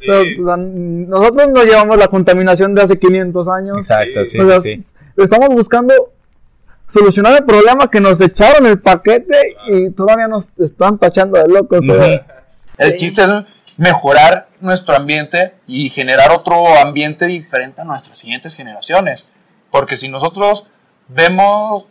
Sea, 0.06 0.58
nosotros 0.58 1.50
no 1.50 1.64
llevamos 1.64 1.98
la 1.98 2.08
contaminación 2.10 2.76
de 2.76 2.82
hace 2.82 3.00
500 3.00 3.48
años. 3.48 3.78
Exacto, 3.78 4.26
sí, 4.26 4.40
O 4.40 4.48
sea, 4.48 4.60
sí. 4.60 4.84
Estamos 5.16 5.50
buscando 5.50 6.13
solucionar 6.94 7.34
el 7.34 7.44
problema 7.44 7.90
que 7.90 8.00
nos 8.00 8.22
echaron 8.22 8.68
el 8.68 8.80
paquete 8.80 9.56
y 9.68 9.90
todavía 9.92 10.28
nos 10.28 10.52
están 10.60 10.98
tachando 11.00 11.38
de 11.38 11.48
locos. 11.48 11.80
todavía. 11.86 12.26
El 12.78 12.92
Sí. 12.92 12.98
chiste 12.98 13.24
es 13.24 13.30
mejorar 13.78 14.48
nuestro 14.60 14.96
ambiente 14.96 15.56
y 15.68 15.90
generar 15.90 16.32
otro 16.32 16.56
ambiente 16.78 17.26
diferente 17.26 17.82
a 17.82 17.84
nuestras 17.84 18.18
siguientes 18.18 18.56
generaciones. 18.56 19.32
Porque 19.72 19.96
si 19.96 20.08
nosotros 20.10 20.66
vemos, 21.08 21.86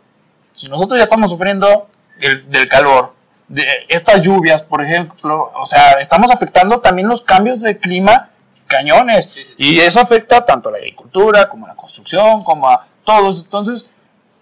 si 0.55 0.67
nosotros 0.67 0.97
ya 0.99 1.03
estamos 1.03 1.29
sufriendo 1.29 1.87
el- 2.19 2.49
del 2.49 2.67
calor, 2.69 3.13
de 3.49 3.65
estas 3.89 4.21
lluvias, 4.21 4.63
por 4.63 4.81
ejemplo, 4.83 5.51
o 5.61 5.65
sea, 5.65 5.91
estamos 5.99 6.31
afectando 6.31 6.79
también 6.79 7.07
los 7.09 7.21
cambios 7.21 7.61
de 7.61 7.77
clima 7.77 8.29
cañones. 8.67 9.29
Y 9.57 9.79
eso 9.79 9.99
afecta 9.99 10.45
tanto 10.45 10.69
a 10.69 10.71
la 10.71 10.77
agricultura 10.79 11.49
como 11.49 11.65
a 11.65 11.69
la 11.69 11.75
construcción, 11.75 12.43
como 12.43 12.67
a 12.69 12.87
todos. 13.05 13.43
Entonces, 13.43 13.89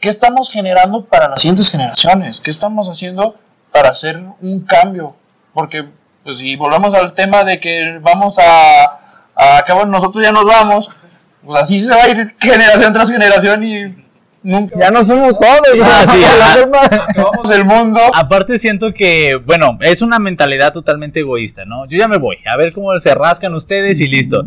¿qué 0.01 0.09
estamos 0.09 0.49
generando 0.49 1.05
para 1.05 1.29
las 1.29 1.41
siguientes 1.41 1.69
generaciones? 1.69 2.41
¿Qué 2.41 2.51
estamos 2.51 2.87
haciendo 2.89 3.35
para 3.71 3.89
hacer 3.89 4.21
un 4.41 4.61
cambio? 4.61 5.15
Porque, 5.53 5.85
pues, 6.23 6.39
si 6.39 6.55
volvemos 6.55 6.93
al 6.93 7.13
tema 7.13 7.43
de 7.43 7.59
que 7.59 7.99
vamos 8.01 8.37
a, 8.39 8.99
a 9.35 9.73
bueno, 9.73 9.91
nosotros 9.91 10.23
ya 10.23 10.31
nos 10.31 10.45
vamos, 10.45 10.89
pues 11.45 11.61
así 11.61 11.79
se 11.79 11.91
va 11.91 12.03
a 12.03 12.09
ir 12.09 12.35
generación 12.39 12.93
tras 12.93 13.09
generación 13.09 13.63
y 13.63 13.95
nunca 14.43 14.79
Ya 14.79 14.91
nos 14.91 15.05
fuimos 15.05 15.37
todos. 15.37 15.61
Ah, 15.83 16.05
sí, 16.11 16.23
acabamos 17.09 17.51
el 17.51 17.65
mundo. 17.65 17.99
Aparte 18.13 18.57
siento 18.57 18.93
que, 18.93 19.35
bueno, 19.45 19.77
es 19.81 20.01
una 20.01 20.17
mentalidad 20.17 20.73
totalmente 20.73 21.19
egoísta, 21.19 21.63
¿no? 21.65 21.85
Yo 21.85 21.97
ya 21.97 22.07
me 22.07 22.17
voy, 22.17 22.37
a 22.47 22.57
ver 22.57 22.73
cómo 22.73 22.97
se 22.97 23.13
rascan 23.13 23.53
ustedes 23.53 24.01
y 24.01 24.07
listo. 24.07 24.45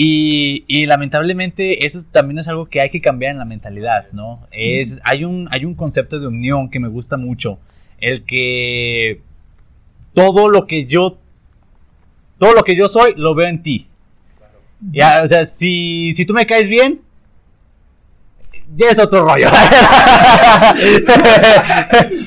Y, 0.00 0.64
y 0.68 0.86
lamentablemente 0.86 1.84
eso 1.84 1.98
también 2.12 2.38
es 2.38 2.46
algo 2.46 2.66
que 2.66 2.80
hay 2.80 2.88
que 2.88 3.00
cambiar 3.00 3.32
en 3.32 3.38
la 3.38 3.44
mentalidad, 3.44 4.06
¿no? 4.12 4.46
Es, 4.52 5.00
hay, 5.02 5.24
un, 5.24 5.48
hay 5.50 5.64
un 5.64 5.74
concepto 5.74 6.20
de 6.20 6.28
unión 6.28 6.70
que 6.70 6.78
me 6.78 6.86
gusta 6.86 7.16
mucho, 7.16 7.58
el 7.98 8.22
que 8.22 9.22
todo 10.14 10.48
lo 10.48 10.68
que 10.68 10.86
yo, 10.86 11.18
todo 12.38 12.52
lo 12.52 12.62
que 12.62 12.76
yo 12.76 12.86
soy, 12.86 13.14
lo 13.16 13.34
veo 13.34 13.48
en 13.48 13.60
ti. 13.60 13.88
Ya, 14.92 15.20
o 15.24 15.26
sea, 15.26 15.44
si, 15.44 16.12
si 16.12 16.24
tú 16.24 16.32
me 16.32 16.46
caes 16.46 16.68
bien, 16.68 17.00
ya 18.74 18.90
es 18.90 18.98
otro 18.98 19.24
rollo. 19.24 19.48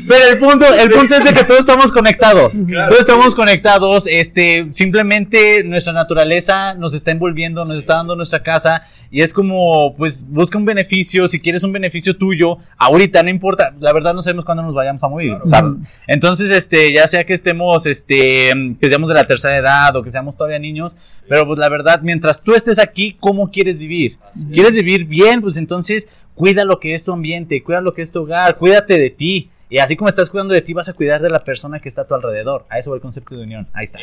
Pero 0.07 0.27
el 0.31 0.37
punto, 0.37 0.65
el 0.73 0.89
punto 0.91 1.15
es 1.15 1.23
de 1.23 1.33
que 1.33 1.43
todos 1.43 1.61
estamos 1.61 1.91
conectados. 1.91 2.53
todos 2.53 2.99
estamos 2.99 3.35
conectados. 3.35 4.05
Este, 4.07 4.67
simplemente 4.71 5.63
nuestra 5.63 5.93
naturaleza 5.93 6.73
nos 6.73 6.93
está 6.93 7.11
envolviendo, 7.11 7.63
nos 7.65 7.77
está 7.77 7.95
dando 7.95 8.15
nuestra 8.15 8.43
casa. 8.43 8.83
Y 9.09 9.21
es 9.21 9.33
como, 9.33 9.95
pues, 9.95 10.25
busca 10.27 10.57
un 10.57 10.65
beneficio. 10.65 11.27
Si 11.27 11.39
quieres 11.39 11.63
un 11.63 11.71
beneficio 11.71 12.17
tuyo, 12.17 12.57
ahorita, 12.77 13.23
no 13.23 13.29
importa. 13.29 13.73
La 13.79 13.93
verdad 13.93 14.13
no 14.13 14.21
sabemos 14.21 14.43
cuándo 14.43 14.63
nos 14.63 14.73
vayamos 14.73 15.03
a 15.03 15.07
morir. 15.07 15.37
Entonces, 16.07 16.49
este, 16.51 16.91
ya 16.91 17.07
sea 17.07 17.23
que 17.23 17.33
estemos, 17.33 17.85
este, 17.85 18.51
que 18.79 18.89
seamos 18.89 19.09
de 19.09 19.15
la 19.15 19.27
tercera 19.27 19.57
edad 19.57 19.95
o 19.95 20.03
que 20.03 20.11
seamos 20.11 20.35
todavía 20.35 20.59
niños, 20.59 20.97
pero 21.29 21.45
pues 21.45 21.59
la 21.59 21.69
verdad, 21.69 22.01
mientras 22.01 22.41
tú 22.41 22.53
estés 22.53 22.79
aquí, 22.79 23.15
¿cómo 23.19 23.49
quieres 23.51 23.77
vivir? 23.77 24.17
¿Quieres 24.51 24.73
vivir 24.73 25.05
bien? 25.05 25.41
Pues 25.41 25.57
entonces 25.57 26.09
cuida 26.41 26.65
lo 26.65 26.79
que 26.79 26.95
es 26.95 27.03
tu 27.03 27.13
ambiente, 27.13 27.61
cuida 27.63 27.81
lo 27.81 27.93
que 27.93 28.01
es 28.01 28.11
tu 28.11 28.23
hogar, 28.23 28.57
cuídate 28.57 28.97
de 28.97 29.11
ti. 29.11 29.51
Y 29.69 29.77
así 29.77 29.95
como 29.95 30.09
estás 30.09 30.31
cuidando 30.31 30.55
de 30.55 30.61
ti, 30.63 30.73
vas 30.73 30.89
a 30.89 30.93
cuidar 30.93 31.21
de 31.21 31.29
la 31.29 31.37
persona 31.37 31.79
que 31.79 31.87
está 31.87 32.01
a 32.01 32.05
tu 32.07 32.15
alrededor. 32.15 32.65
A 32.67 32.79
eso 32.79 32.89
va 32.89 32.95
el 32.95 33.01
concepto 33.01 33.35
de 33.35 33.43
unión. 33.43 33.67
Ahí 33.73 33.83
está. 33.83 33.99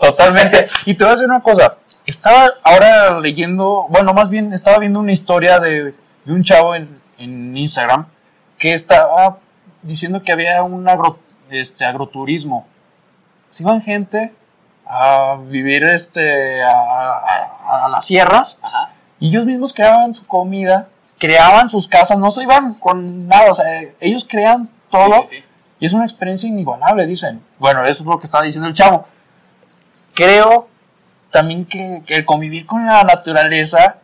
Totalmente. 0.00 0.68
Y 0.86 0.94
te 0.94 1.04
voy 1.04 1.10
a 1.12 1.16
decir 1.16 1.28
una 1.28 1.42
cosa. 1.42 1.76
Estaba 2.06 2.48
ahora 2.64 3.20
leyendo, 3.20 3.86
bueno, 3.90 4.14
más 4.14 4.30
bien 4.30 4.54
estaba 4.54 4.78
viendo 4.78 4.98
una 5.00 5.12
historia 5.12 5.60
de, 5.60 5.94
de 6.24 6.32
un 6.32 6.42
chavo 6.42 6.74
en, 6.74 6.88
en 7.18 7.56
Instagram 7.56 8.06
que 8.58 8.72
estaba 8.72 9.38
diciendo 9.82 10.22
que 10.22 10.32
había 10.32 10.62
un 10.62 10.88
agro, 10.88 11.18
este, 11.50 11.84
agroturismo. 11.84 12.66
Se 13.50 13.62
iban 13.64 13.82
gente 13.82 14.32
a 14.86 15.36
vivir 15.46 15.84
este, 15.84 16.62
a, 16.62 16.70
a- 16.70 17.84
a 17.84 17.88
las 17.90 18.06
sierras 18.06 18.58
y 19.20 19.28
ellos 19.28 19.44
mismos 19.46 19.72
creaban 19.74 20.14
su 20.14 20.26
comida, 20.26 20.88
creaban 21.18 21.70
sus 21.70 21.88
casas, 21.88 22.18
no 22.18 22.30
se 22.30 22.42
iban 22.42 22.74
con 22.74 23.28
nada, 23.28 23.50
o 23.50 23.54
sea, 23.54 23.66
ellos 24.00 24.26
crean 24.28 24.68
todo 24.90 25.24
y 25.78 25.86
es 25.86 25.92
una 25.92 26.04
experiencia 26.04 26.48
inigualable, 26.48 27.06
dicen. 27.06 27.42
Bueno, 27.58 27.82
eso 27.84 28.02
es 28.02 28.06
lo 28.06 28.18
que 28.18 28.26
estaba 28.26 28.44
diciendo 28.44 28.68
el 28.68 28.74
chavo 28.74 29.06
creo 30.16 30.68
también 31.30 31.66
que, 31.66 32.02
que 32.04 32.16
el 32.16 32.24
convivir 32.24 32.66
con 32.66 32.84
la 32.84 33.04
naturaleza 33.04 33.98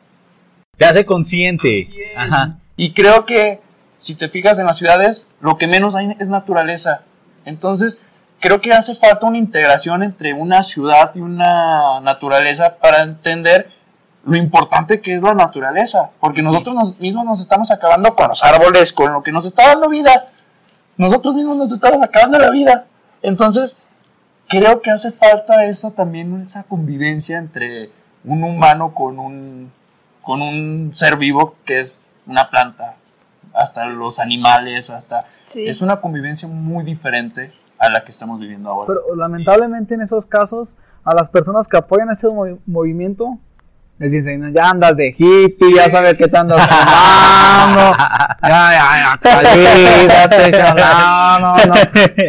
Te 0.76 0.84
hace 0.84 1.04
consciente. 1.04 1.86
Ajá. 2.16 2.58
y 2.76 2.92
creo 2.92 3.24
que 3.24 3.60
si 3.98 4.14
te 4.14 4.28
fijas 4.28 4.58
en 4.58 4.66
las 4.66 4.78
ciudades 4.78 5.26
lo 5.40 5.56
que 5.56 5.66
menos 5.66 5.96
hay 5.96 6.14
es 6.20 6.28
naturaleza 6.28 7.02
entonces 7.44 8.00
creo 8.38 8.60
que 8.60 8.72
hace 8.72 8.94
falta 8.94 9.26
una 9.26 9.38
integración 9.38 10.02
entre 10.02 10.34
una 10.34 10.62
ciudad 10.62 11.12
y 11.14 11.20
una 11.20 12.00
naturaleza 12.00 12.76
para 12.76 13.00
entender 13.00 13.70
lo 14.24 14.36
importante 14.36 15.00
que 15.00 15.16
es 15.16 15.22
la 15.22 15.34
naturaleza 15.34 16.10
porque 16.20 16.42
nosotros 16.42 16.74
nos- 16.74 17.00
mismos 17.00 17.24
nos 17.24 17.40
estamos 17.40 17.70
acabando 17.70 18.14
con 18.14 18.28
los 18.28 18.42
árboles 18.44 18.92
con 18.92 19.12
lo 19.12 19.22
que 19.22 19.32
nos 19.32 19.44
está 19.46 19.68
dando 19.68 19.88
vida. 19.88 20.28
Nosotros 20.96 21.34
mismos 21.34 21.56
nos 21.56 21.72
estamos 21.72 22.00
acabando 22.02 22.38
la 22.38 22.50
vida. 22.50 22.86
Entonces 23.22 23.76
creo 24.48 24.80
que 24.82 24.90
hace 24.90 25.12
falta 25.12 25.64
esa 25.64 25.90
también 25.92 26.40
esa 26.40 26.62
convivencia 26.64 27.38
entre 27.38 27.90
un 28.24 28.44
humano 28.44 28.94
con 28.94 29.18
un 29.18 29.72
con 30.22 30.40
un 30.42 30.92
ser 30.94 31.16
vivo 31.16 31.56
que 31.64 31.80
es 31.80 32.10
una 32.26 32.48
planta 32.48 32.94
hasta 33.54 33.86
los 33.86 34.18
animales 34.20 34.88
hasta 34.90 35.24
Sí. 35.46 35.66
es 35.66 35.82
una 35.82 36.00
convivencia 36.00 36.46
muy 36.48 36.84
diferente 36.84 37.52
a 37.78 37.90
la 37.90 38.04
que 38.04 38.12
estamos 38.12 38.38
viviendo 38.38 38.70
ahora. 38.70 38.86
Pero 38.86 39.16
lamentablemente 39.16 39.94
en 39.94 40.02
esos 40.02 40.24
casos, 40.26 40.76
a 41.04 41.12
las 41.14 41.30
personas 41.30 41.66
que 41.66 41.76
apoyan 41.76 42.08
este 42.10 42.28
movi- 42.28 42.58
movimiento, 42.66 43.38
les 44.02 44.10
dicen, 44.10 44.52
ya 44.52 44.70
andas 44.70 44.96
de 44.96 45.14
hippie, 45.16 45.74
ya 45.76 45.88
sabes 45.88 46.18
que 46.18 46.26
te 46.26 46.36
andas 46.36 46.60
fumando, 46.60 47.96
ya, 48.42 48.72
ya, 48.72 48.98
ya, 48.98 49.18
calvízate, 49.22 50.50
ya, 50.50 51.38
no, 51.40 51.56
no, 51.56 51.64
no. 51.66 51.74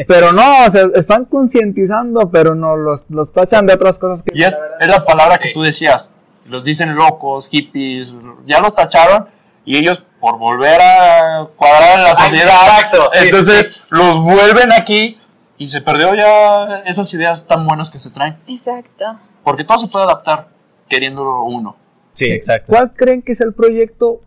Pero 0.08 0.34
no, 0.34 0.66
o 0.68 0.70
sea, 0.70 0.86
están 0.94 1.26
concientizando, 1.26 2.30
pero 2.30 2.54
no, 2.54 2.78
los, 2.78 3.06
los 3.10 3.34
tachan 3.34 3.66
de 3.66 3.74
otras 3.74 3.98
cosas 3.98 4.22
que... 4.22 4.34
y 4.36 4.44
es, 4.44 4.62
es 4.80 4.88
la 4.88 5.04
palabra 5.04 5.40
que 5.40 5.52
tú 5.52 5.64
decías 5.64 6.14
los 6.46 6.64
dicen 6.64 6.94
locos 6.94 7.48
hippies 7.48 8.16
ya 8.46 8.60
los 8.60 8.76
tacharon 8.76 9.28
y 9.66 9.78
ellos 9.78 10.04
por 10.20 10.38
volver 10.38 10.80
a 10.80 11.48
cuadrar 11.56 11.98
en 11.98 12.04
la 12.04 12.16
sociedad 12.16 12.68
exacto, 12.68 13.10
sí, 13.14 13.20
entonces 13.26 13.72
los 13.90 14.20
vuelven 14.20 14.72
aquí 14.74 15.20
y 15.58 15.70
se 15.70 15.82
perdió 15.82 16.14
ya 16.14 16.84
esas 16.86 17.12
ideas 17.14 17.48
tan 17.48 17.66
buenas 17.66 17.90
que 17.90 17.98
se 17.98 18.12
traen. 18.12 18.38
Exacto. 18.46 19.18
porque 19.44 19.64
todo 19.64 19.80
se 19.80 19.88
puede 19.88 20.06
adaptar 20.06 20.53
queriéndolo 20.94 21.44
uno 21.44 21.76
Sí, 22.14 22.26
exacto. 22.26 22.72
¿Cuál 22.72 22.94
creen 22.94 23.22
que 23.24 23.32
es 23.32 23.42
el 23.42 23.54
proyecto 23.54 24.22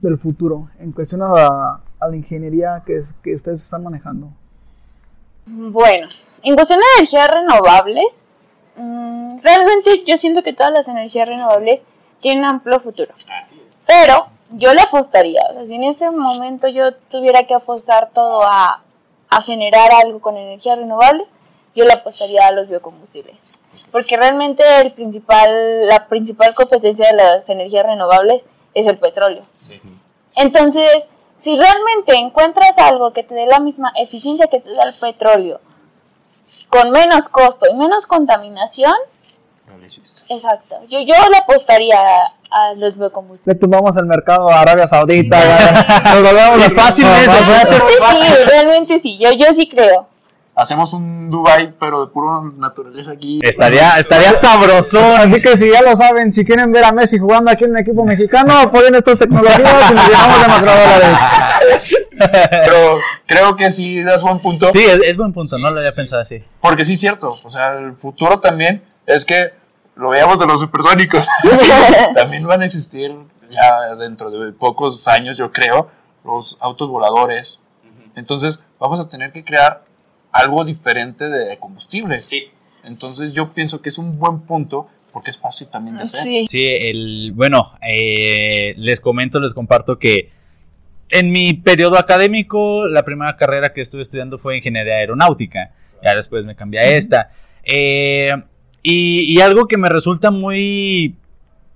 del 0.00 0.16
futuro 0.16 0.68
en 0.78 0.92
cuestión 0.92 1.22
a 1.22 1.32
la, 1.32 1.80
a 1.98 2.08
la 2.08 2.16
ingeniería 2.16 2.82
que, 2.86 2.96
es, 2.96 3.14
que 3.22 3.34
ustedes 3.34 3.60
están 3.60 3.82
manejando? 3.82 4.28
Bueno, 5.46 6.08
en 6.42 6.54
cuestión 6.54 6.78
de 6.78 6.84
energías 6.98 7.28
renovables, 7.28 8.22
mm, 8.76 9.40
realmente 9.42 10.04
yo 10.06 10.16
siento 10.16 10.44
que 10.44 10.52
todas 10.52 10.72
las 10.72 10.86
energías 10.86 11.26
renovables 11.26 11.80
tienen 12.20 12.44
amplio 12.44 12.78
futuro. 12.78 13.12
Pero 13.86 14.28
yo 14.50 14.72
le 14.72 14.82
apostaría, 14.82 15.42
o 15.50 15.54
sea, 15.54 15.66
si 15.66 15.74
en 15.74 15.84
ese 15.84 16.10
momento 16.10 16.68
yo 16.68 16.94
tuviera 17.10 17.42
que 17.48 17.54
apostar 17.54 18.10
todo 18.14 18.42
a, 18.44 18.82
a 19.28 19.42
generar 19.42 19.90
algo 20.04 20.20
con 20.20 20.36
energías 20.36 20.78
renovables, 20.78 21.26
yo 21.74 21.84
le 21.84 21.92
apostaría 21.92 22.46
a 22.46 22.52
los 22.52 22.68
biocombustibles. 22.68 23.51
Porque 23.92 24.16
realmente 24.16 24.64
el 24.80 24.92
principal, 24.92 25.86
la 25.86 26.08
principal 26.08 26.54
competencia 26.54 27.06
de 27.10 27.16
las 27.16 27.48
energías 27.50 27.84
renovables 27.84 28.42
es 28.74 28.86
el 28.86 28.98
petróleo. 28.98 29.42
Entonces, 30.34 31.06
si 31.38 31.54
realmente 31.56 32.16
encuentras 32.16 32.78
algo 32.78 33.12
que 33.12 33.22
te 33.22 33.34
dé 33.34 33.46
la 33.46 33.60
misma 33.60 33.92
eficiencia 33.96 34.46
que 34.46 34.60
te 34.60 34.72
da 34.72 34.84
el 34.84 34.94
petróleo, 34.94 35.60
con 36.70 36.90
menos 36.90 37.28
costo 37.28 37.66
y 37.70 37.74
menos 37.74 38.06
contaminación, 38.06 38.94
exacto. 40.28 40.76
Yo, 40.88 41.00
yo 41.00 41.14
le 41.30 41.36
apostaría 41.36 42.00
a, 42.00 42.32
a 42.50 42.74
los 42.74 42.96
biocombustibles. 42.96 43.54
Le 43.54 43.60
tumbamos 43.60 43.96
el 43.96 44.06
mercado 44.06 44.48
a 44.48 44.60
Arabia 44.60 44.88
Saudita, 44.88 45.38
ya, 45.38 46.12
nos 46.14 46.22
volvemos 46.22 46.72
fácil 46.72 47.06
eso. 47.06 47.86
Sí, 48.10 48.44
realmente 48.46 48.98
sí, 49.00 49.18
yo, 49.18 49.32
yo 49.32 49.52
sí 49.52 49.68
creo. 49.68 50.06
Hacemos 50.54 50.92
un 50.92 51.30
Dubai 51.30 51.72
pero 51.80 52.06
de 52.06 52.12
pura 52.12 52.40
naturaleza 52.56 53.12
aquí 53.12 53.40
Estaría, 53.42 53.98
estaría 53.98 54.32
sabrosón. 54.32 55.20
Así 55.20 55.40
que 55.40 55.56
si 55.56 55.70
ya 55.70 55.82
lo 55.82 55.96
saben, 55.96 56.32
si 56.32 56.44
quieren 56.44 56.70
ver 56.72 56.84
a 56.84 56.92
Messi 56.92 57.18
jugando 57.18 57.50
aquí 57.50 57.64
en 57.64 57.70
un 57.70 57.78
equipo 57.78 58.04
mexicano, 58.04 58.52
apoyen 58.56 58.94
estas 58.94 59.18
tecnologías 59.18 59.60
y 59.90 59.94
nos 59.94 60.08
llenamos 60.08 60.42
de 60.42 60.48
macrodólares. 60.48 61.18
pero 62.50 62.98
creo 63.26 63.56
que 63.56 63.70
sí 63.70 64.02
das 64.02 64.22
buen 64.22 64.38
punto 64.40 64.70
Sí, 64.72 64.84
es, 64.84 65.00
es 65.04 65.16
buen 65.16 65.32
punto, 65.32 65.58
no 65.58 65.70
lo 65.70 65.78
había 65.78 65.92
pensado 65.92 66.22
así. 66.22 66.42
porque 66.60 66.84
sí 66.84 66.94
es 66.94 67.00
cierto 67.00 67.38
o 67.42 67.48
sea 67.50 67.78
el 67.78 67.94
futuro 67.94 68.40
también 68.40 68.82
es 69.06 69.24
que 69.24 69.52
lo 69.96 70.10
veamos 70.10 70.38
de 70.38 70.46
los 70.46 70.60
supersónicos 70.60 71.24
también 72.14 72.46
van 72.46 72.62
a 72.62 72.66
existir 72.66 73.14
ya 73.50 73.94
dentro 73.96 74.30
de 74.30 74.52
pocos 74.52 75.06
años 75.08 75.36
yo 75.36 75.50
creo 75.52 75.88
los 76.24 76.56
autos 76.60 76.88
voladores. 76.88 77.60
Entonces 78.14 78.60
vamos 78.78 79.00
a 79.00 79.08
tener 79.08 79.32
que 79.32 79.44
crear 79.44 79.82
algo 80.32 80.64
diferente 80.64 81.28
de 81.28 81.58
combustible. 81.58 82.20
Sí. 82.22 82.44
Entonces 82.84 83.32
yo 83.32 83.52
pienso 83.52 83.80
que 83.80 83.90
es 83.90 83.98
un 83.98 84.12
buen 84.12 84.40
punto 84.40 84.88
porque 85.12 85.30
es 85.30 85.38
fácil 85.38 85.68
también 85.68 85.98
de 85.98 86.04
hacer. 86.04 86.20
Sí. 86.20 86.46
Sí, 86.48 86.66
el, 86.66 87.32
bueno, 87.34 87.72
eh, 87.86 88.74
les 88.78 89.00
comento, 89.00 89.38
les 89.38 89.54
comparto 89.54 89.98
que 89.98 90.30
en 91.10 91.30
mi 91.30 91.52
periodo 91.52 91.98
académico, 91.98 92.88
la 92.88 93.04
primera 93.04 93.36
carrera 93.36 93.74
que 93.74 93.82
estuve 93.82 94.00
estudiando 94.02 94.38
fue 94.38 94.56
ingeniería 94.56 94.94
aeronáutica. 94.94 95.72
Ya 96.02 96.16
después 96.16 96.46
me 96.46 96.56
cambié 96.56 96.80
a 96.80 96.88
esta. 96.96 97.30
Eh, 97.62 98.30
y, 98.82 99.32
y 99.32 99.40
algo 99.40 99.68
que 99.68 99.76
me 99.76 99.88
resulta 99.88 100.30
muy 100.30 101.14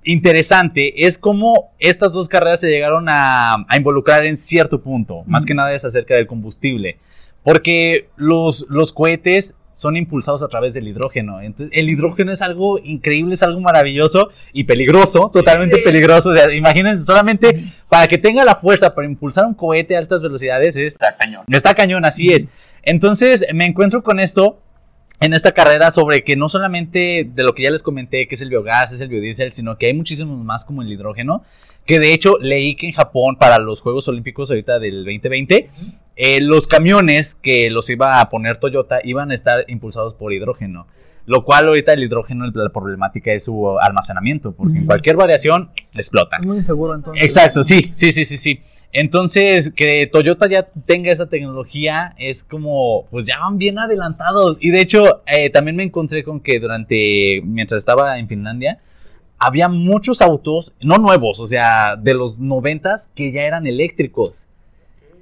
interesante 0.03 1.07
es 1.07 1.19
cómo 1.19 1.73
estas 1.79 2.15
dos 2.15 2.29
carreras 2.29 2.61
se 2.61 2.71
llegaron 2.71 3.07
a, 3.09 3.67
a 3.69 3.77
involucrar 3.77 4.25
en 4.25 4.37
cierto 4.37 4.81
punto. 4.81 5.23
Más 5.27 5.45
que 5.45 5.55
nada 5.55 5.75
es 5.75 5.85
acerca 5.85 6.15
del 6.15 6.27
combustible. 6.27 6.99
Porque 7.47 8.09
los, 8.17 8.67
los 8.69 8.93
cohetes 8.93 9.55
son 9.73 9.97
impulsados 9.97 10.43
a 10.43 10.49
través 10.49 10.75
del 10.75 10.89
hidrógeno. 10.89 11.41
Entonces, 11.41 11.79
el 11.79 11.89
hidrógeno 11.89 12.33
es 12.33 12.43
algo 12.43 12.81
increíble, 12.81 13.35
es 13.35 13.43
algo 13.45 13.61
maravilloso 13.61 14.31
y 14.53 14.65
peligroso, 14.65 15.31
totalmente 15.33 15.77
sí. 15.77 15.83
peligroso. 15.85 16.31
O 16.31 16.33
sea, 16.33 16.53
imagínense, 16.53 17.05
solamente 17.05 17.73
para 17.89 18.09
que 18.09 18.19
tenga 18.19 18.45
la 18.45 18.57
fuerza 18.57 18.97
para 18.97 19.07
impulsar 19.07 19.47
un 19.47 19.55
cohete 19.55 19.95
a 19.95 20.01
altas 20.01 20.23
velocidades 20.23 20.77
es 20.77 20.95
Está 20.95 21.17
cañón. 21.17 21.45
Está 21.53 21.75
cañón, 21.75 22.05
así 22.05 22.33
es. 22.33 22.49
Entonces 22.83 23.47
me 23.55 23.65
encuentro 23.65 24.03
con 24.03 24.19
esto 24.19 24.59
en 25.21 25.33
esta 25.33 25.53
carrera 25.53 25.91
sobre 25.91 26.25
que 26.25 26.37
no 26.37 26.49
solamente 26.49 27.29
de 27.33 27.43
lo 27.43 27.55
que 27.55 27.63
ya 27.63 27.71
les 27.71 27.83
comenté, 27.83 28.29
que 28.29 28.35
es 28.35 28.43
el 28.43 28.51
biogás, 28.51 28.93
es 28.93 29.01
el 29.01 29.09
biodiesel, 29.09 29.53
sino 29.53 29.79
que 29.79 29.87
hay 29.87 29.95
muchísimos 29.95 30.39
más 30.45 30.65
como 30.65 30.83
el 30.83 30.93
hidrógeno, 30.93 31.43
que 31.85 31.99
de 31.99 32.13
hecho 32.13 32.37
leí 32.41 32.77
que 32.77 32.87
en 32.87 32.93
Japón 32.93 33.37
para 33.37 33.59
los 33.59 33.81
Juegos 33.81 34.09
Olímpicos 34.09 34.51
ahorita 34.51 34.79
del 34.79 35.05
2020, 35.05 35.71
eh, 36.17 36.41
los 36.41 36.67
camiones 36.67 37.35
que 37.35 37.71
los 37.71 37.89
iba 37.91 38.21
a 38.21 38.29
poner 38.29 38.59
Toyota 38.59 39.01
iban 39.05 39.31
a 39.31 39.35
estar 39.35 39.65
impulsados 39.69 40.15
por 40.15 40.33
hidrógeno. 40.33 40.87
Lo 41.27 41.45
cual 41.45 41.67
ahorita 41.67 41.93
el 41.93 42.05
hidrógeno, 42.05 42.47
la 42.47 42.69
problemática 42.69 43.33
es 43.33 43.45
su 43.45 43.79
almacenamiento, 43.81 44.53
porque 44.53 44.79
en 44.79 44.87
cualquier 44.87 45.17
variación 45.17 45.71
explota. 45.97 46.39
Muy 46.41 46.59
inseguro 46.59 46.95
entonces. 46.95 47.25
Exacto, 47.25 47.65
sí, 47.65 47.91
sí, 47.93 48.13
sí, 48.13 48.25
sí, 48.25 48.37
sí. 48.37 48.61
Entonces, 48.93 49.73
que 49.73 50.07
Toyota 50.07 50.47
ya 50.47 50.63
tenga 50.87 51.11
esa 51.11 51.29
tecnología 51.29 52.15
es 52.17 52.45
como, 52.45 53.07
pues 53.11 53.27
ya 53.27 53.41
van 53.41 53.59
bien 53.59 53.79
adelantados. 53.79 54.57
Y 54.61 54.71
de 54.71 54.81
hecho, 54.81 55.23
eh, 55.27 55.51
también 55.51 55.77
me 55.77 55.83
encontré 55.83 56.23
con 56.23 56.39
que 56.39 56.61
durante, 56.61 57.43
mientras 57.45 57.81
estaba 57.81 58.19
en 58.21 58.29
Finlandia, 58.29 58.79
había 59.37 59.69
muchos 59.69 60.23
autos, 60.23 60.73
no 60.81 60.97
nuevos, 60.99 61.41
o 61.41 61.47
sea, 61.47 61.97
de 61.97 62.15
los 62.15 62.39
noventas 62.39 63.11
que 63.17 63.33
ya 63.33 63.43
eran 63.43 63.67
eléctricos. 63.67 64.47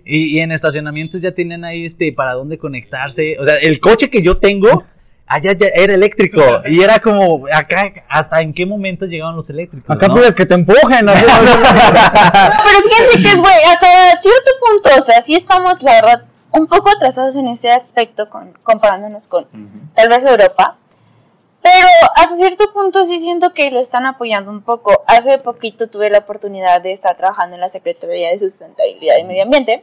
Y, 0.05 0.37
y 0.37 0.41
en 0.41 0.53
estacionamientos 0.53 1.23
ya 1.23 1.33
tienen 1.33 1.65
ahí 1.65 1.87
este 1.87 2.13
para 2.13 2.35
dónde 2.35 2.59
conectarse. 2.59 3.39
O 3.41 3.45
sea, 3.45 3.55
el 3.55 3.81
coche 3.81 4.11
que 4.11 4.23
yo 4.23 4.37
tengo 4.37 4.85
allá 5.27 5.53
ya 5.53 5.69
era 5.75 5.95
eléctrico. 5.95 6.43
Y 6.69 6.83
era 6.83 6.99
como, 6.99 7.45
acá, 7.53 7.93
hasta 8.09 8.41
en 8.41 8.53
qué 8.53 8.67
momento 8.67 9.07
llegaban 9.07 9.37
los 9.37 9.51
eléctricos. 9.51 9.95
Acá 9.95 10.09
¿no? 10.09 10.15
pides 10.15 10.35
que 10.35 10.47
te 10.47 10.55
empujen. 10.55 11.09
así. 11.09 11.25
Pero 12.65 12.89
fíjense 12.89 13.23
que 13.23 13.29
es, 13.29 13.39
güey, 13.39 13.63
hasta 13.71 14.19
cierto 14.19 14.51
punto, 14.61 14.91
o 14.99 15.03
sea, 15.03 15.21
sí 15.21 15.35
estamos, 15.35 15.83
la 15.83 15.93
verdad, 15.93 16.25
un 16.53 16.67
poco 16.67 16.91
atrasados 16.91 17.37
en 17.37 17.49
este 17.49 17.71
aspecto 17.71 18.31
con, 18.31 18.53
comparándonos 18.63 19.27
con 19.27 19.47
tal 19.95 20.09
vez 20.09 20.25
Europa. 20.25 20.79
Pero 21.63 21.89
hasta 22.15 22.37
cierto 22.37 22.73
punto 22.75 23.05
sí 23.05 23.19
siento 23.21 23.55
que 23.55 23.71
lo 23.71 23.81
están 23.81 24.05
apoyando 24.05 24.51
un 24.51 24.61
poco. 24.61 25.03
Hace 25.07 25.39
poquito 25.39 25.89
tuve 25.89 26.11
la 26.11 26.19
oportunidad 26.19 26.83
de 26.83 26.93
estar 26.93 27.17
trabajando 27.17 27.55
en 27.55 27.61
la 27.63 27.71
Secretaría 27.71 28.29
de 28.31 28.39
Sustentabilidad 28.39 29.17
y 29.19 29.25
Medio 29.25 29.45
Ambiente. 29.45 29.83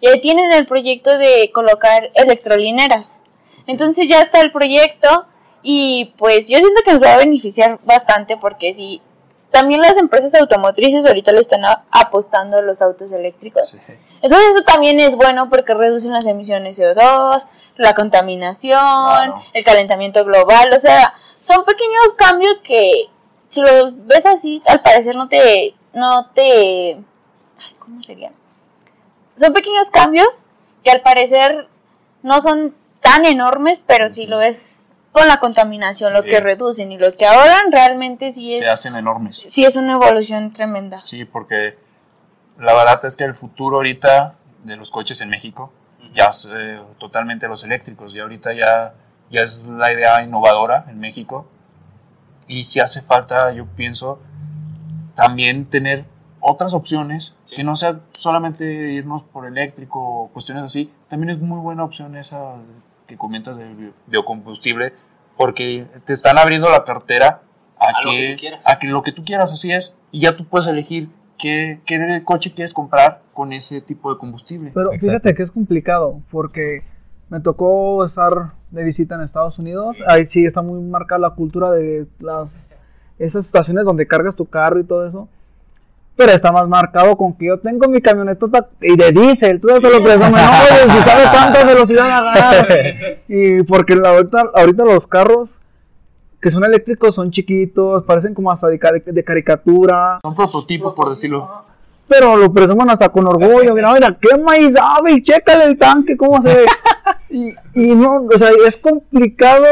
Y 0.00 0.08
ahí 0.08 0.20
tienen 0.20 0.50
el 0.52 0.66
proyecto 0.66 1.18
de 1.18 1.50
colocar 1.52 2.10
electrolineras. 2.14 3.20
Entonces 3.66 4.08
ya 4.08 4.20
está 4.20 4.40
el 4.40 4.52
proyecto 4.52 5.26
y 5.62 6.14
pues 6.16 6.48
yo 6.48 6.58
siento 6.58 6.82
que 6.84 6.92
nos 6.92 7.02
va 7.02 7.14
a 7.14 7.18
beneficiar 7.18 7.78
bastante 7.84 8.36
porque 8.36 8.72
si 8.72 9.02
también 9.50 9.80
las 9.80 9.96
empresas 9.96 10.32
automotrices 10.34 11.04
ahorita 11.04 11.32
le 11.32 11.40
están 11.40 11.62
apostando 11.90 12.58
a 12.58 12.62
los 12.62 12.80
autos 12.82 13.10
eléctricos. 13.12 13.68
Sí. 13.68 13.78
Entonces 14.22 14.54
eso 14.54 14.62
también 14.62 15.00
es 15.00 15.16
bueno 15.16 15.48
porque 15.48 15.74
reducen 15.74 16.12
las 16.12 16.26
emisiones 16.26 16.78
CO2, 16.78 17.44
la 17.76 17.94
contaminación, 17.94 19.34
el 19.52 19.64
calentamiento 19.64 20.24
global, 20.24 20.70
o 20.74 20.78
sea, 20.78 21.14
son 21.42 21.64
pequeños 21.64 22.12
cambios 22.16 22.60
que 22.60 23.08
si 23.48 23.60
lo 23.60 23.92
ves 23.92 24.26
así, 24.26 24.62
al 24.66 24.82
parecer 24.82 25.16
no 25.16 25.28
te 25.28 25.74
no 25.92 26.30
te 26.34 26.92
ay, 26.92 27.74
¿cómo 27.78 28.02
sería? 28.02 28.32
Son 29.36 29.52
pequeños 29.52 29.90
cambios 29.90 30.42
que 30.84 30.90
al 30.90 31.00
parecer 31.00 31.66
no 32.22 32.40
son 32.40 32.74
tan 33.10 33.26
enormes, 33.26 33.80
pero 33.86 34.08
si 34.08 34.26
lo 34.26 34.38
ves 34.38 34.94
con 35.12 35.26
la 35.26 35.38
contaminación, 35.40 36.12
lo 36.12 36.22
Sí. 36.22 36.28
que 36.28 36.40
reducen 36.40 36.92
y 36.92 36.98
lo 36.98 37.16
que 37.16 37.26
ahorran 37.26 37.72
realmente 37.72 38.30
sí 38.32 38.54
es 38.54 38.64
Se 38.64 38.70
hacen 38.70 38.94
enormes. 38.96 39.44
sí 39.48 39.64
es 39.64 39.74
una 39.76 39.94
evolución 39.94 40.52
tremenda. 40.52 41.00
Sí, 41.04 41.24
porque 41.24 41.76
la 42.58 42.72
verdad 42.74 43.04
es 43.04 43.16
que 43.16 43.24
el 43.24 43.34
futuro 43.34 43.76
ahorita 43.78 44.34
de 44.64 44.76
los 44.76 44.90
coches 44.90 45.20
en 45.22 45.30
México 45.30 45.72
ya 46.14 46.26
es 46.26 46.48
eh, 46.52 46.80
totalmente 46.98 47.48
los 47.48 47.64
eléctricos. 47.64 48.14
Y 48.14 48.20
ahorita 48.20 48.52
ya, 48.52 48.94
ya 49.30 49.40
es 49.42 49.64
la 49.66 49.92
idea 49.92 50.22
innovadora 50.22 50.84
en 50.88 51.00
México. 51.00 51.46
Y 52.46 52.64
si 52.64 52.78
hace 52.80 53.00
falta, 53.02 53.52
yo 53.52 53.64
pienso, 53.66 54.20
también 55.16 55.66
tener 55.66 56.04
otras 56.40 56.72
opciones, 56.72 57.34
Sí. 57.44 57.56
que 57.56 57.64
no 57.64 57.74
sea 57.76 58.00
solamente 58.18 58.64
irnos 58.92 59.22
por 59.22 59.46
eléctrico 59.46 59.98
o 60.00 60.28
cuestiones 60.28 60.64
así. 60.64 60.90
También 61.08 61.30
es 61.30 61.38
muy 61.40 61.58
buena 61.60 61.84
opción 61.84 62.16
esa 62.16 62.54
que 63.10 63.16
comentas 63.18 63.56
del 63.56 63.74
bio- 63.74 63.92
biocombustible, 64.06 64.92
porque 65.36 65.84
te 66.06 66.12
están 66.12 66.38
abriendo 66.38 66.70
la 66.70 66.84
cartera 66.84 67.42
a, 67.76 67.98
A 67.98 68.02
lo 68.04 68.10
que, 68.12 68.36
que 68.40 68.50
a 68.64 68.78
que 68.78 68.86
lo 68.86 69.02
que 69.02 69.10
tú 69.12 69.24
quieras, 69.24 69.52
así 69.52 69.72
es, 69.72 69.92
y 70.12 70.20
ya 70.20 70.36
tú 70.36 70.44
puedes 70.46 70.68
elegir 70.68 71.08
qué, 71.38 71.80
qué 71.86 72.22
coche 72.24 72.52
quieres 72.54 72.72
comprar 72.72 73.22
con 73.34 73.52
ese 73.52 73.80
tipo 73.80 74.12
de 74.12 74.18
combustible. 74.18 74.70
Pero 74.72 74.92
Exacto. 74.92 75.06
fíjate 75.06 75.34
que 75.34 75.42
es 75.42 75.50
complicado 75.50 76.20
porque 76.30 76.82
me 77.30 77.40
tocó 77.40 78.04
estar 78.04 78.52
de 78.70 78.84
visita 78.84 79.16
en 79.16 79.22
Estados 79.22 79.58
Unidos. 79.58 80.00
Ahí 80.06 80.24
sí 80.26 80.44
está 80.44 80.62
muy 80.62 80.80
marcada 80.80 81.18
la 81.20 81.30
cultura 81.30 81.70
de 81.72 82.06
las 82.20 82.76
esas 83.18 83.44
estaciones 83.44 83.84
donde 83.84 84.06
cargas 84.06 84.36
tu 84.36 84.46
carro 84.46 84.78
y 84.78 84.84
todo 84.84 85.06
eso. 85.06 85.28
Pero 86.20 86.32
está 86.32 86.52
más 86.52 86.68
marcado 86.68 87.16
con 87.16 87.32
que 87.32 87.46
yo 87.46 87.58
tengo 87.58 87.88
mi 87.88 88.02
camioneta 88.02 88.46
y 88.82 88.94
de 88.94 89.10
diésel, 89.10 89.58
todo 89.58 89.76
eso 89.78 89.88
lo 89.88 90.02
presume, 90.02 90.32
no, 90.32 90.36
güey, 90.36 90.98
si 90.98 91.02
sabe 91.10 91.22
cuánta 91.32 91.64
velocidad 91.64 92.10
agarra. 92.28 92.68
Y 93.26 93.62
porque 93.62 93.96
la- 93.96 94.10
ahorita, 94.10 94.50
ahorita 94.54 94.84
los 94.84 95.06
carros 95.06 95.62
que 96.38 96.50
son 96.50 96.62
eléctricos 96.64 97.14
son 97.14 97.30
chiquitos, 97.30 98.02
parecen 98.04 98.34
como 98.34 98.50
hasta 98.50 98.68
de, 98.68 98.78
cari- 98.78 99.02
de 99.02 99.24
caricatura. 99.24 100.18
Son 100.20 100.34
prototipos, 100.34 100.92
por 100.94 101.08
decirlo. 101.08 101.48
Pero 102.06 102.36
lo 102.36 102.52
presuman 102.52 102.90
hasta 102.90 103.08
con 103.08 103.26
orgullo. 103.26 103.74
Mira, 103.74 103.92
mira, 103.94 104.14
qué 104.20 104.36
maíz 104.36 104.74
sabe 104.74 105.12
y 105.12 105.22
chécale 105.22 105.64
el 105.64 105.78
tanque, 105.78 106.16
cómo 106.18 106.42
se 106.42 106.52
ve. 106.54 106.66
y, 107.30 107.54
y 107.74 107.94
no, 107.94 108.26
o 108.34 108.38
sea, 108.38 108.50
es 108.66 108.76
complicado. 108.76 109.64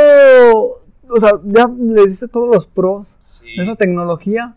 O 1.11 1.21
sea, 1.21 1.33
ya 1.45 1.69
les 1.79 2.07
dice 2.07 2.29
todos 2.29 2.55
los 2.55 2.67
pros 2.67 3.17
de 3.57 3.63
esa 3.63 3.77
tecnología. 3.77 4.55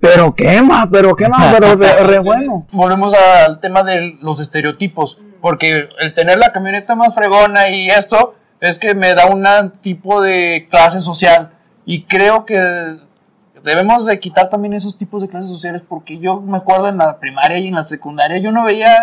Pero 0.00 0.34
quema, 0.34 0.88
pero 0.90 1.14
quema, 1.14 1.52
pero 1.58 1.76
re, 1.76 1.92
re 2.04 2.18
bueno. 2.20 2.66
Volvemos 2.72 3.14
al 3.14 3.60
tema 3.60 3.82
de 3.82 4.18
los 4.20 4.40
estereotipos, 4.40 5.18
porque 5.40 5.88
el 6.00 6.14
tener 6.14 6.38
la 6.38 6.52
camioneta 6.52 6.94
más 6.94 7.14
fregona 7.14 7.68
y 7.68 7.88
esto 7.90 8.34
es 8.60 8.78
que 8.78 8.94
me 8.94 9.14
da 9.14 9.26
un 9.26 9.44
tipo 9.80 10.20
de 10.20 10.66
clase 10.70 11.00
social 11.00 11.50
y 11.84 12.04
creo 12.04 12.44
que 12.44 12.96
debemos 13.62 14.06
de 14.06 14.18
quitar 14.20 14.48
también 14.48 14.74
esos 14.74 14.96
tipos 14.96 15.22
de 15.22 15.28
clases 15.28 15.50
sociales 15.50 15.82
porque 15.86 16.18
yo 16.18 16.40
me 16.40 16.58
acuerdo 16.58 16.88
en 16.88 16.98
la 16.98 17.18
primaria 17.18 17.58
y 17.58 17.68
en 17.68 17.74
la 17.74 17.82
secundaria 17.82 18.38
yo 18.38 18.52
no 18.52 18.64
veía 18.64 18.96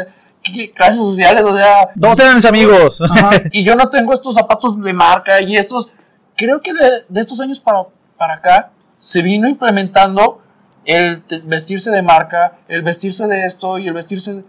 eh, 0.00 0.06
qué 0.42 0.70
clases 0.72 0.98
sociales, 0.98 1.42
o 1.44 1.56
sea, 1.56 1.88
Todos 2.00 2.18
eran 2.20 2.36
mis 2.36 2.44
amigos. 2.44 3.02
y 3.52 3.64
yo 3.64 3.74
no 3.74 3.88
tengo 3.88 4.12
estos 4.12 4.34
zapatos 4.34 4.80
de 4.80 4.92
marca 4.92 5.40
y 5.40 5.56
estos, 5.56 5.88
creo 6.36 6.60
que 6.60 6.72
de, 6.72 6.90
de 7.08 7.20
estos 7.20 7.40
años 7.40 7.58
para, 7.58 7.84
para 8.16 8.34
acá 8.34 8.70
se 9.00 9.22
vino 9.22 9.48
implementando 9.48 10.40
el 10.84 11.22
vestirse 11.44 11.90
de 11.90 12.02
marca, 12.02 12.58
el 12.68 12.82
vestirse 12.82 13.26
de 13.26 13.46
esto 13.46 13.78
y 13.78 13.88
el 13.88 13.94
vestirse 13.94 14.34
de... 14.34 14.44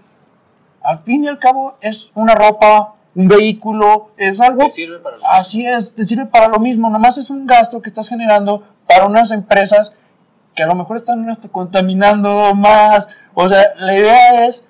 Al 0.83 0.99
fin 0.99 1.23
y 1.23 1.27
al 1.27 1.39
cabo 1.39 1.77
es 1.81 2.11
una 2.13 2.35
ropa, 2.35 2.93
un 3.15 3.27
vehículo, 3.27 4.11
es 4.17 4.39
algo... 4.41 4.65
Te 4.65 4.69
sirve 4.71 4.99
para 4.99 5.17
lo- 5.17 5.27
Así 5.27 5.65
es, 5.65 5.95
te 5.95 6.05
sirve 6.05 6.25
para 6.25 6.47
lo 6.47 6.59
mismo, 6.59 6.89
nomás 6.89 7.17
es 7.17 7.29
un 7.29 7.47
gasto 7.47 7.81
que 7.81 7.89
estás 7.89 8.09
generando 8.09 8.63
para 8.87 9.05
unas 9.05 9.31
empresas 9.31 9.93
que 10.53 10.63
a 10.63 10.67
lo 10.67 10.75
mejor 10.75 10.97
están 10.97 11.29
hasta 11.29 11.49
contaminando 11.49 12.53
más. 12.55 13.09
O 13.33 13.49
sea, 13.49 13.73
la 13.77 13.93
idea 13.97 14.45
es 14.45 14.63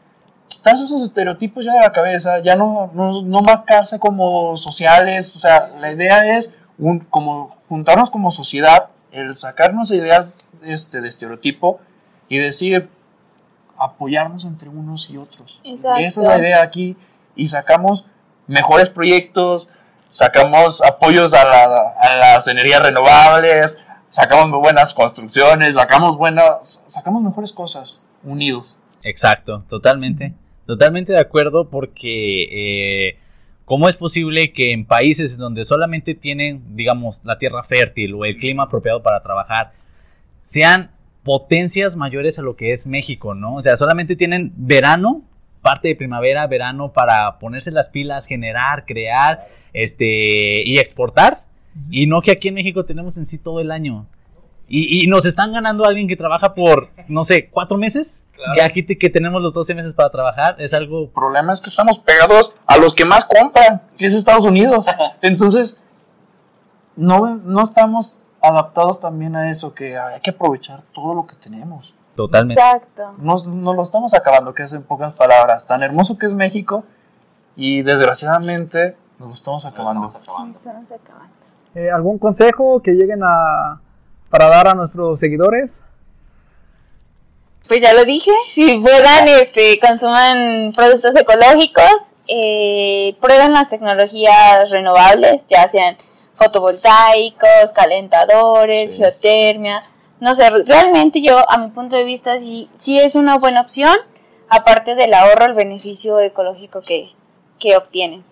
quitarse 0.47 0.83
esos 0.83 1.03
estereotipos 1.03 1.65
ya 1.65 1.73
de 1.73 1.79
la 1.81 1.91
cabeza, 1.91 2.39
ya 2.39 2.55
no, 2.55 2.89
no, 2.93 3.21
no 3.21 3.41
marcarse 3.41 3.99
como 3.99 4.57
sociales, 4.57 5.35
o 5.35 5.39
sea, 5.39 5.67
la 5.79 5.91
idea 5.91 6.37
es 6.37 6.53
un, 6.79 6.99
como 6.99 7.55
juntarnos 7.69 8.09
como 8.09 8.31
sociedad, 8.31 8.87
el 9.11 9.35
sacarnos 9.35 9.91
ideas 9.91 10.37
este, 10.65 11.01
de 11.01 11.07
estereotipo 11.07 11.79
y 12.29 12.37
decir, 12.37 12.89
apoyarnos 13.77 14.45
entre 14.45 14.69
unos 14.69 15.09
y 15.09 15.17
otros. 15.17 15.59
Exacto. 15.63 15.99
Esa 16.01 16.21
es 16.21 16.27
la 16.27 16.37
idea 16.39 16.61
aquí 16.63 16.95
y 17.35 17.47
sacamos 17.47 18.05
mejores 18.47 18.89
proyectos, 18.89 19.69
sacamos 20.09 20.81
apoyos 20.81 21.33
a, 21.33 21.43
la- 21.45 21.93
a 21.99 22.15
las 22.17 22.47
energías 22.47 22.81
renovables, 22.81 23.77
sacamos 24.09 24.49
buenas 24.61 24.93
construcciones, 24.93 25.75
sacamos 25.75 26.17
buenas, 26.17 26.81
sacamos 26.87 27.21
mejores 27.21 27.51
cosas 27.51 28.01
unidos. 28.23 28.77
Exacto, 29.03 29.63
totalmente. 29.67 30.33
Totalmente 30.65 31.11
de 31.11 31.19
acuerdo 31.19 31.69
porque 31.69 33.09
eh, 33.09 33.19
¿cómo 33.65 33.87
es 33.89 33.97
posible 33.97 34.51
que 34.53 34.71
en 34.71 34.85
países 34.85 35.37
donde 35.37 35.63
solamente 35.65 36.15
tienen, 36.15 36.75
digamos, 36.75 37.21
la 37.23 37.37
tierra 37.37 37.63
fértil 37.63 38.13
o 38.15 38.25
el 38.25 38.37
clima 38.37 38.63
apropiado 38.63 39.03
para 39.03 39.21
trabajar, 39.21 39.73
sean 40.45 40.91
potencias 41.23 41.95
mayores 41.95 42.37
a 42.37 42.43
lo 42.43 42.55
que 42.55 42.71
es 42.71 42.85
México, 42.85 43.33
¿no? 43.33 43.55
O 43.55 43.61
sea, 43.63 43.75
solamente 43.77 44.15
tienen 44.15 44.53
verano, 44.55 45.23
parte 45.63 45.87
de 45.87 45.95
primavera, 45.95 46.45
verano 46.45 46.93
para 46.93 47.39
ponerse 47.39 47.71
las 47.71 47.89
pilas, 47.89 48.27
generar, 48.27 48.85
crear, 48.85 49.47
este, 49.73 50.61
y 50.63 50.77
exportar. 50.77 51.43
Y 51.89 52.05
no 52.05 52.21
que 52.21 52.29
aquí 52.29 52.49
en 52.49 52.53
México 52.53 52.85
tenemos 52.85 53.17
en 53.17 53.25
sí 53.25 53.39
todo 53.39 53.59
el 53.59 53.71
año. 53.71 54.05
Y, 54.67 55.03
y 55.03 55.07
nos 55.07 55.25
están 55.25 55.51
ganando 55.51 55.83
a 55.83 55.87
alguien 55.87 56.07
que 56.07 56.15
trabaja 56.15 56.53
por, 56.53 56.89
no 57.07 57.23
sé, 57.23 57.49
cuatro 57.49 57.77
meses. 57.77 58.21
Que 58.53 58.61
aquí 58.61 58.83
te- 58.83 58.97
que 58.99 59.09
tenemos 59.09 59.41
los 59.41 59.53
12 59.55 59.73
meses 59.73 59.95
para 59.95 60.11
trabajar. 60.11 60.57
Es 60.59 60.73
algo 60.75 61.05
El 61.05 61.09
problema 61.09 61.53
es 61.53 61.61
que 61.61 61.69
estamos 61.71 61.97
pegados 61.99 62.53
a 62.67 62.77
los 62.77 62.93
que 62.93 63.05
más 63.05 63.25
compran, 63.25 63.81
que 63.97 64.05
es 64.05 64.13
Estados 64.13 64.45
Unidos. 64.45 64.85
Entonces, 65.23 65.81
no, 66.95 67.35
no 67.37 67.63
estamos 67.63 68.17
adaptados 68.47 68.99
también 68.99 69.35
a 69.35 69.49
eso, 69.49 69.73
que 69.73 69.97
hay 69.97 70.21
que 70.21 70.31
aprovechar 70.31 70.83
todo 70.93 71.13
lo 71.13 71.25
que 71.25 71.35
tenemos. 71.35 71.93
totalmente. 72.15 72.61
Exacto. 72.61 73.13
Nos, 73.17 73.45
nos 73.45 73.75
lo 73.75 73.81
estamos 73.81 74.13
acabando, 74.13 74.53
que 74.53 74.63
es 74.63 74.73
en 74.73 74.83
pocas 74.83 75.13
palabras, 75.13 75.65
tan 75.65 75.83
hermoso 75.83 76.17
que 76.17 76.25
es 76.25 76.33
México 76.33 76.83
y 77.55 77.81
desgraciadamente 77.81 78.95
nos 79.19 79.29
lo 79.29 79.33
estamos 79.33 79.65
acabando. 79.65 80.07
Estamos 80.07 80.57
acabando. 80.91 81.35
Eh, 81.73 81.91
¿Algún 81.91 82.17
consejo 82.17 82.81
que 82.81 82.91
lleguen 82.91 83.21
a 83.23 83.81
para 84.29 84.47
dar 84.47 84.67
a 84.67 84.73
nuestros 84.73 85.19
seguidores? 85.19 85.85
Pues 87.67 87.81
ya 87.81 87.93
lo 87.93 88.05
dije, 88.05 88.31
si 88.49 88.77
puedan, 88.77 89.27
este, 89.27 89.79
consuman 89.79 90.71
productos 90.75 91.15
ecológicos, 91.15 92.13
eh, 92.27 93.15
prueben 93.19 93.53
las 93.53 93.69
tecnologías 93.69 94.69
renovables, 94.69 95.47
ya 95.49 95.67
sean 95.67 95.97
fotovoltaicos, 96.35 97.71
calentadores, 97.73 98.95
geotermia, 98.95 99.83
no 100.19 100.35
sé, 100.35 100.49
realmente 100.49 101.21
yo, 101.21 101.49
a 101.49 101.57
mi 101.57 101.69
punto 101.71 101.95
de 101.95 102.03
vista, 102.03 102.37
sí, 102.39 102.69
sí 102.73 102.99
es 102.99 103.15
una 103.15 103.37
buena 103.37 103.61
opción, 103.61 103.95
aparte 104.49 104.95
del 104.95 105.13
ahorro, 105.13 105.45
el 105.45 105.53
beneficio 105.53 106.19
ecológico 106.19 106.81
que, 106.81 107.11
que 107.59 107.75
obtienen. 107.75 108.23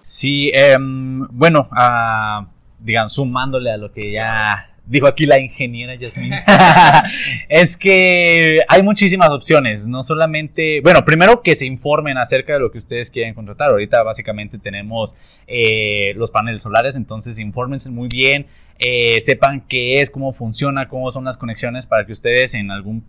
Sí, 0.00 0.50
em, 0.52 1.28
bueno, 1.30 1.68
ah, 1.70 2.46
digan, 2.80 3.08
sumándole 3.08 3.70
a 3.70 3.76
lo 3.76 3.92
que 3.92 4.12
ya 4.12 4.71
dijo 4.84 5.06
aquí 5.06 5.26
la 5.26 5.40
ingeniera 5.40 5.94
Yasmin, 5.94 6.32
es 7.48 7.76
que 7.76 8.60
hay 8.68 8.82
muchísimas 8.82 9.30
opciones, 9.30 9.86
no 9.86 10.02
solamente, 10.02 10.80
bueno, 10.80 11.04
primero 11.04 11.42
que 11.42 11.54
se 11.54 11.66
informen 11.66 12.18
acerca 12.18 12.54
de 12.54 12.60
lo 12.60 12.70
que 12.70 12.78
ustedes 12.78 13.10
quieren 13.10 13.34
contratar. 13.34 13.70
Ahorita 13.70 14.02
básicamente 14.02 14.58
tenemos 14.58 15.14
eh, 15.46 16.12
los 16.16 16.30
paneles 16.30 16.62
solares, 16.62 16.96
entonces 16.96 17.38
infórmense 17.38 17.90
muy 17.90 18.08
bien, 18.08 18.46
eh, 18.78 19.20
sepan 19.20 19.62
qué 19.68 20.00
es, 20.00 20.10
cómo 20.10 20.32
funciona, 20.32 20.88
cómo 20.88 21.10
son 21.10 21.24
las 21.24 21.36
conexiones 21.36 21.86
para 21.86 22.04
que 22.04 22.12
ustedes 22.12 22.54
en 22.54 22.70
algún 22.70 23.04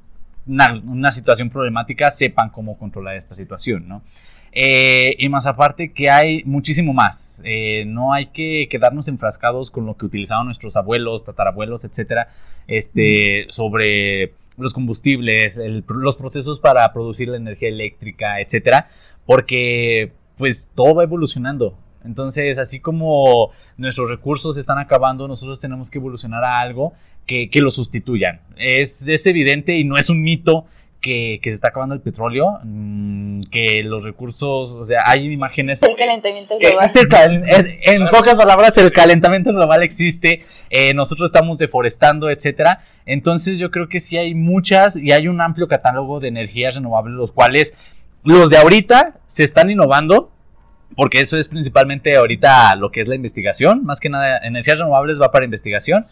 una, 0.45 0.73
una 0.85 1.11
situación 1.11 1.49
problemática 1.49 2.11
sepan 2.11 2.49
cómo 2.49 2.77
controlar 2.77 3.15
esta 3.15 3.33
situación, 3.33 3.87
¿no? 3.87 4.03
Eh, 4.55 5.15
y 5.17 5.29
más 5.29 5.47
aparte 5.47 5.93
que 5.93 6.09
hay 6.09 6.43
muchísimo 6.45 6.93
más. 6.93 7.41
Eh, 7.43 7.85
no 7.87 8.13
hay 8.13 8.27
que 8.27 8.67
quedarnos 8.69 9.07
enfrascados 9.07 9.71
con 9.71 9.85
lo 9.85 9.97
que 9.97 10.05
utilizaban 10.05 10.45
nuestros 10.45 10.77
abuelos, 10.77 11.25
tatarabuelos, 11.25 11.83
etcétera, 11.83 12.29
este, 12.67 13.47
sobre 13.49 14.33
los 14.57 14.73
combustibles, 14.73 15.59
los 15.87 16.15
procesos 16.15 16.59
para 16.59 16.93
producir 16.93 17.29
la 17.29 17.37
energía 17.37 17.69
eléctrica, 17.69 18.39
etcétera, 18.39 18.89
porque 19.25 20.11
pues 20.37 20.69
todo 20.75 20.95
va 20.95 21.03
evolucionando. 21.03 21.75
Entonces, 22.05 22.59
así 22.59 22.79
como 22.79 23.51
nuestros 23.77 24.09
recursos 24.09 24.57
están 24.57 24.77
acabando, 24.77 25.27
nosotros 25.27 25.59
tenemos 25.59 25.89
que 25.89 25.97
evolucionar 25.97 26.43
a 26.43 26.59
algo 26.59 26.93
que, 27.25 27.49
que 27.49 27.61
lo 27.61 27.71
sustituyan. 27.71 28.41
Es, 28.57 29.07
es 29.07 29.25
evidente 29.25 29.75
y 29.77 29.83
no 29.83 29.95
es 29.95 30.09
un 30.09 30.21
mito 30.21 30.65
que, 31.03 31.39
que 31.43 31.51
se 31.51 31.55
está 31.55 31.67
acabando 31.67 31.93
el 31.93 32.01
petróleo, 32.01 32.59
mm, 32.63 33.41
que 33.51 33.83
los 33.83 34.03
recursos, 34.05 34.71
o 34.71 34.83
sea, 34.83 35.01
hay 35.05 35.31
imágenes... 35.31 35.83
El 35.83 35.95
calentamiento 35.95 36.57
global. 36.57 36.75
Existe 36.77 36.99
el 37.01 37.07
cal- 37.09 37.43
es- 37.47 37.67
en 37.83 38.07
pocas 38.07 38.37
palabras, 38.37 38.75
el 38.79 38.91
calentamiento 38.91 39.51
global 39.51 39.83
existe, 39.83 40.43
eh, 40.71 40.93
nosotros 40.95 41.27
estamos 41.27 41.57
deforestando, 41.59 42.29
etcétera. 42.31 42.83
Entonces 43.05 43.59
yo 43.59 43.69
creo 43.69 43.89
que 43.89 43.99
sí 43.99 44.17
hay 44.17 44.33
muchas 44.33 44.95
y 44.95 45.11
hay 45.11 45.27
un 45.27 45.41
amplio 45.41 45.67
catálogo 45.67 46.19
de 46.19 46.29
energías 46.29 46.75
renovables, 46.75 47.13
los 47.15 47.31
cuales 47.31 47.77
los 48.23 48.49
de 48.49 48.57
ahorita 48.57 49.19
se 49.25 49.43
están 49.43 49.69
innovando, 49.69 50.31
porque 50.95 51.19
eso 51.19 51.37
es 51.37 51.47
principalmente 51.49 52.15
ahorita 52.15 52.75
lo 52.77 52.91
que 52.91 53.01
es 53.01 53.07
la 53.09 53.15
investigación, 53.15 53.83
más 53.83 53.99
que 53.99 54.09
nada 54.09 54.37
energías 54.43 54.79
renovables 54.79 55.19
va 55.21 55.31
para 55.31 55.43
investigación. 55.43 56.03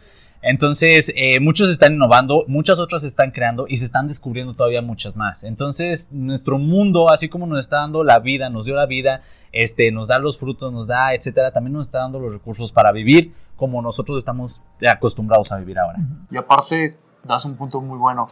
Entonces, 0.42 1.12
eh, 1.16 1.40
muchos 1.40 1.70
están 1.70 1.94
innovando, 1.94 2.46
muchas 2.48 2.80
otras 2.80 3.04
se 3.04 3.08
están 3.08 3.32
creando 3.32 3.66
y 3.68 3.78
se 3.78 3.86
están 3.86 4.08
descubriendo 4.08 4.56
todavía 4.56 4.82
muchas 4.82 5.16
más. 5.16 5.44
Entonces, 5.44 6.12
nuestro 6.12 6.58
mundo, 6.58 7.10
así 7.10 7.30
como 7.30 7.46
nos 7.46 7.60
está 7.60 7.78
dando 7.78 8.04
la 8.04 8.20
vida, 8.20 8.50
nos 8.50 8.66
dio 8.66 8.76
la 8.76 8.88
vida, 8.88 9.22
este, 9.52 9.92
nos 9.92 10.08
da 10.08 10.18
los 10.18 10.40
frutos, 10.40 10.74
nos 10.74 10.88
da, 10.88 11.14
etcétera, 11.14 11.52
también 11.52 11.74
nos 11.74 11.88
está 11.88 12.00
dando 12.00 12.20
los 12.20 12.34
recursos 12.34 12.72
para 12.72 12.92
vivir 12.92 13.34
como 13.56 13.82
nosotros 13.82 14.18
estamos 14.18 14.64
acostumbrados 14.90 15.52
a 15.52 15.58
vivir 15.58 15.78
ahora. 15.78 16.00
Y 16.32 16.38
aparte, 16.38 16.98
das 17.24 17.46
un 17.46 17.56
punto 17.56 17.80
muy 17.80 18.00
bueno. 18.00 18.32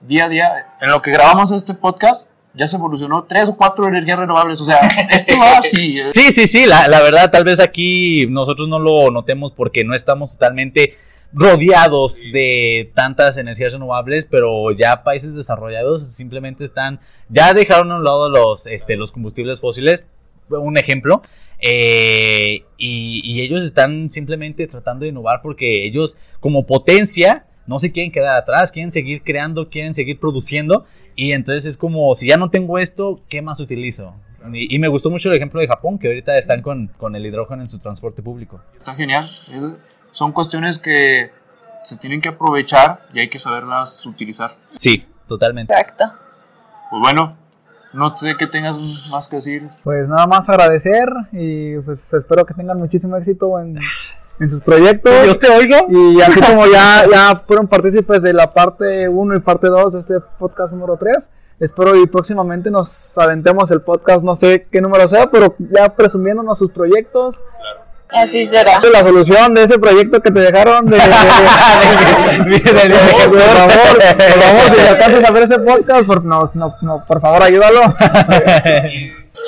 Día 0.00 0.24
a 0.24 0.28
día, 0.28 0.66
en 0.80 0.90
lo 0.90 1.00
que 1.00 1.12
grabamos 1.12 1.52
este 1.52 1.74
podcast, 1.74 2.28
ya 2.54 2.66
se 2.66 2.76
evolucionó 2.76 3.24
tres 3.24 3.48
o 3.48 3.56
cuatro 3.56 3.86
energías 3.86 4.18
renovables. 4.18 4.60
O 4.60 4.64
sea, 4.64 4.80
esto 5.10 5.38
va 5.38 5.58
así. 5.58 6.00
Sí, 6.10 6.32
sí, 6.32 6.48
sí, 6.48 6.66
la, 6.66 6.88
la 6.88 7.00
verdad, 7.02 7.30
tal 7.30 7.44
vez 7.44 7.60
aquí 7.60 8.26
nosotros 8.28 8.68
no 8.68 8.80
lo 8.80 9.12
notemos 9.12 9.52
porque 9.52 9.84
no 9.84 9.94
estamos 9.94 10.32
totalmente 10.32 10.96
rodeados 11.34 12.20
de 12.32 12.90
tantas 12.94 13.36
energías 13.38 13.72
renovables, 13.72 14.24
pero 14.26 14.70
ya 14.72 15.02
países 15.02 15.34
desarrollados 15.34 16.06
simplemente 16.06 16.64
están, 16.64 17.00
ya 17.28 17.52
dejaron 17.52 17.90
a 17.90 17.96
un 17.96 18.04
lado 18.04 18.28
los, 18.30 18.66
este, 18.66 18.96
los 18.96 19.10
combustibles 19.12 19.60
fósiles, 19.60 20.06
un 20.48 20.78
ejemplo, 20.78 21.22
eh, 21.58 22.64
y, 22.76 23.20
y 23.24 23.40
ellos 23.40 23.62
están 23.64 24.10
simplemente 24.10 24.66
tratando 24.66 25.04
de 25.04 25.08
innovar 25.10 25.40
porque 25.42 25.84
ellos 25.86 26.16
como 26.40 26.66
potencia 26.66 27.46
no 27.66 27.78
se 27.78 27.90
quieren 27.92 28.12
quedar 28.12 28.36
atrás, 28.36 28.70
quieren 28.70 28.92
seguir 28.92 29.22
creando, 29.22 29.68
quieren 29.70 29.94
seguir 29.94 30.20
produciendo, 30.20 30.84
y 31.16 31.32
entonces 31.32 31.64
es 31.64 31.76
como, 31.76 32.14
si 32.14 32.26
ya 32.28 32.36
no 32.36 32.50
tengo 32.50 32.78
esto, 32.78 33.20
¿qué 33.28 33.40
más 33.42 33.58
utilizo? 33.60 34.14
Y, 34.52 34.74
y 34.74 34.78
me 34.78 34.88
gustó 34.88 35.08
mucho 35.10 35.30
el 35.30 35.36
ejemplo 35.36 35.60
de 35.60 35.66
Japón, 35.66 35.98
que 35.98 36.08
ahorita 36.08 36.36
están 36.36 36.60
con, 36.60 36.88
con 36.98 37.16
el 37.16 37.24
hidrógeno 37.24 37.62
en 37.62 37.68
su 37.68 37.78
transporte 37.78 38.22
público. 38.22 38.60
Está 38.76 38.94
genial. 38.94 39.24
Es- 39.24 39.93
son 40.14 40.32
cuestiones 40.32 40.78
que 40.78 41.30
se 41.82 41.98
tienen 41.98 42.22
que 42.22 42.30
aprovechar 42.30 43.00
y 43.12 43.20
hay 43.20 43.28
que 43.28 43.38
saberlas 43.38 44.06
utilizar. 44.06 44.56
Sí, 44.74 45.06
totalmente. 45.28 45.74
Exacto. 45.74 46.04
Pues 46.90 47.02
bueno, 47.02 47.36
no 47.92 48.16
sé 48.16 48.36
qué 48.38 48.46
tengas 48.46 48.78
más 49.10 49.28
que 49.28 49.36
decir. 49.36 49.68
Pues 49.82 50.08
nada 50.08 50.26
más 50.26 50.48
agradecer 50.48 51.08
y 51.32 51.78
pues 51.80 52.12
espero 52.14 52.46
que 52.46 52.54
tengan 52.54 52.78
muchísimo 52.78 53.16
éxito 53.16 53.58
en, 53.58 53.78
en 54.38 54.50
sus 54.50 54.62
proyectos. 54.62 55.12
Dios 55.24 55.38
te 55.38 55.50
oiga. 55.50 55.84
Y 55.88 56.20
así 56.20 56.40
como 56.40 56.64
ya, 56.66 57.06
ya 57.10 57.36
fueron 57.36 57.66
partícipes 57.66 58.22
de 58.22 58.32
la 58.32 58.52
parte 58.52 59.08
1 59.08 59.36
y 59.36 59.40
parte 59.40 59.68
2 59.68 59.92
de 59.92 59.98
este 59.98 60.20
podcast 60.38 60.72
número 60.72 60.96
3, 60.96 61.30
espero 61.58 61.96
y 61.96 62.06
próximamente 62.06 62.70
nos 62.70 63.18
aventemos 63.18 63.70
el 63.72 63.82
podcast, 63.82 64.24
no 64.24 64.34
sé 64.36 64.68
qué 64.70 64.80
número 64.80 65.08
sea, 65.08 65.30
pero 65.30 65.54
ya 65.58 65.94
presumiéndonos 65.94 66.56
sus 66.56 66.70
proyectos, 66.70 67.44
Así 68.14 68.48
será. 68.48 68.80
la 68.92 69.02
solución 69.02 69.54
de 69.54 69.64
ese 69.64 69.78
proyecto 69.78 70.20
que 70.20 70.30
te 70.30 70.40
dejaron 70.40 70.86
de... 70.86 70.96
de- 70.96 71.02
de- 71.02 72.60
por 72.60 73.38
favor, 73.38 73.98
por 73.98 74.42
favor, 74.42 74.74
si 74.78 74.86
alcanzas 74.86 75.24
a 75.24 75.30
ver 75.32 75.42
ese 75.42 75.58
podcast, 75.58 76.06
por, 76.06 76.24
no, 76.24 76.48
no, 76.54 76.74
no, 76.82 77.04
por 77.04 77.20
favor, 77.20 77.42
ayúdalo. 77.42 77.80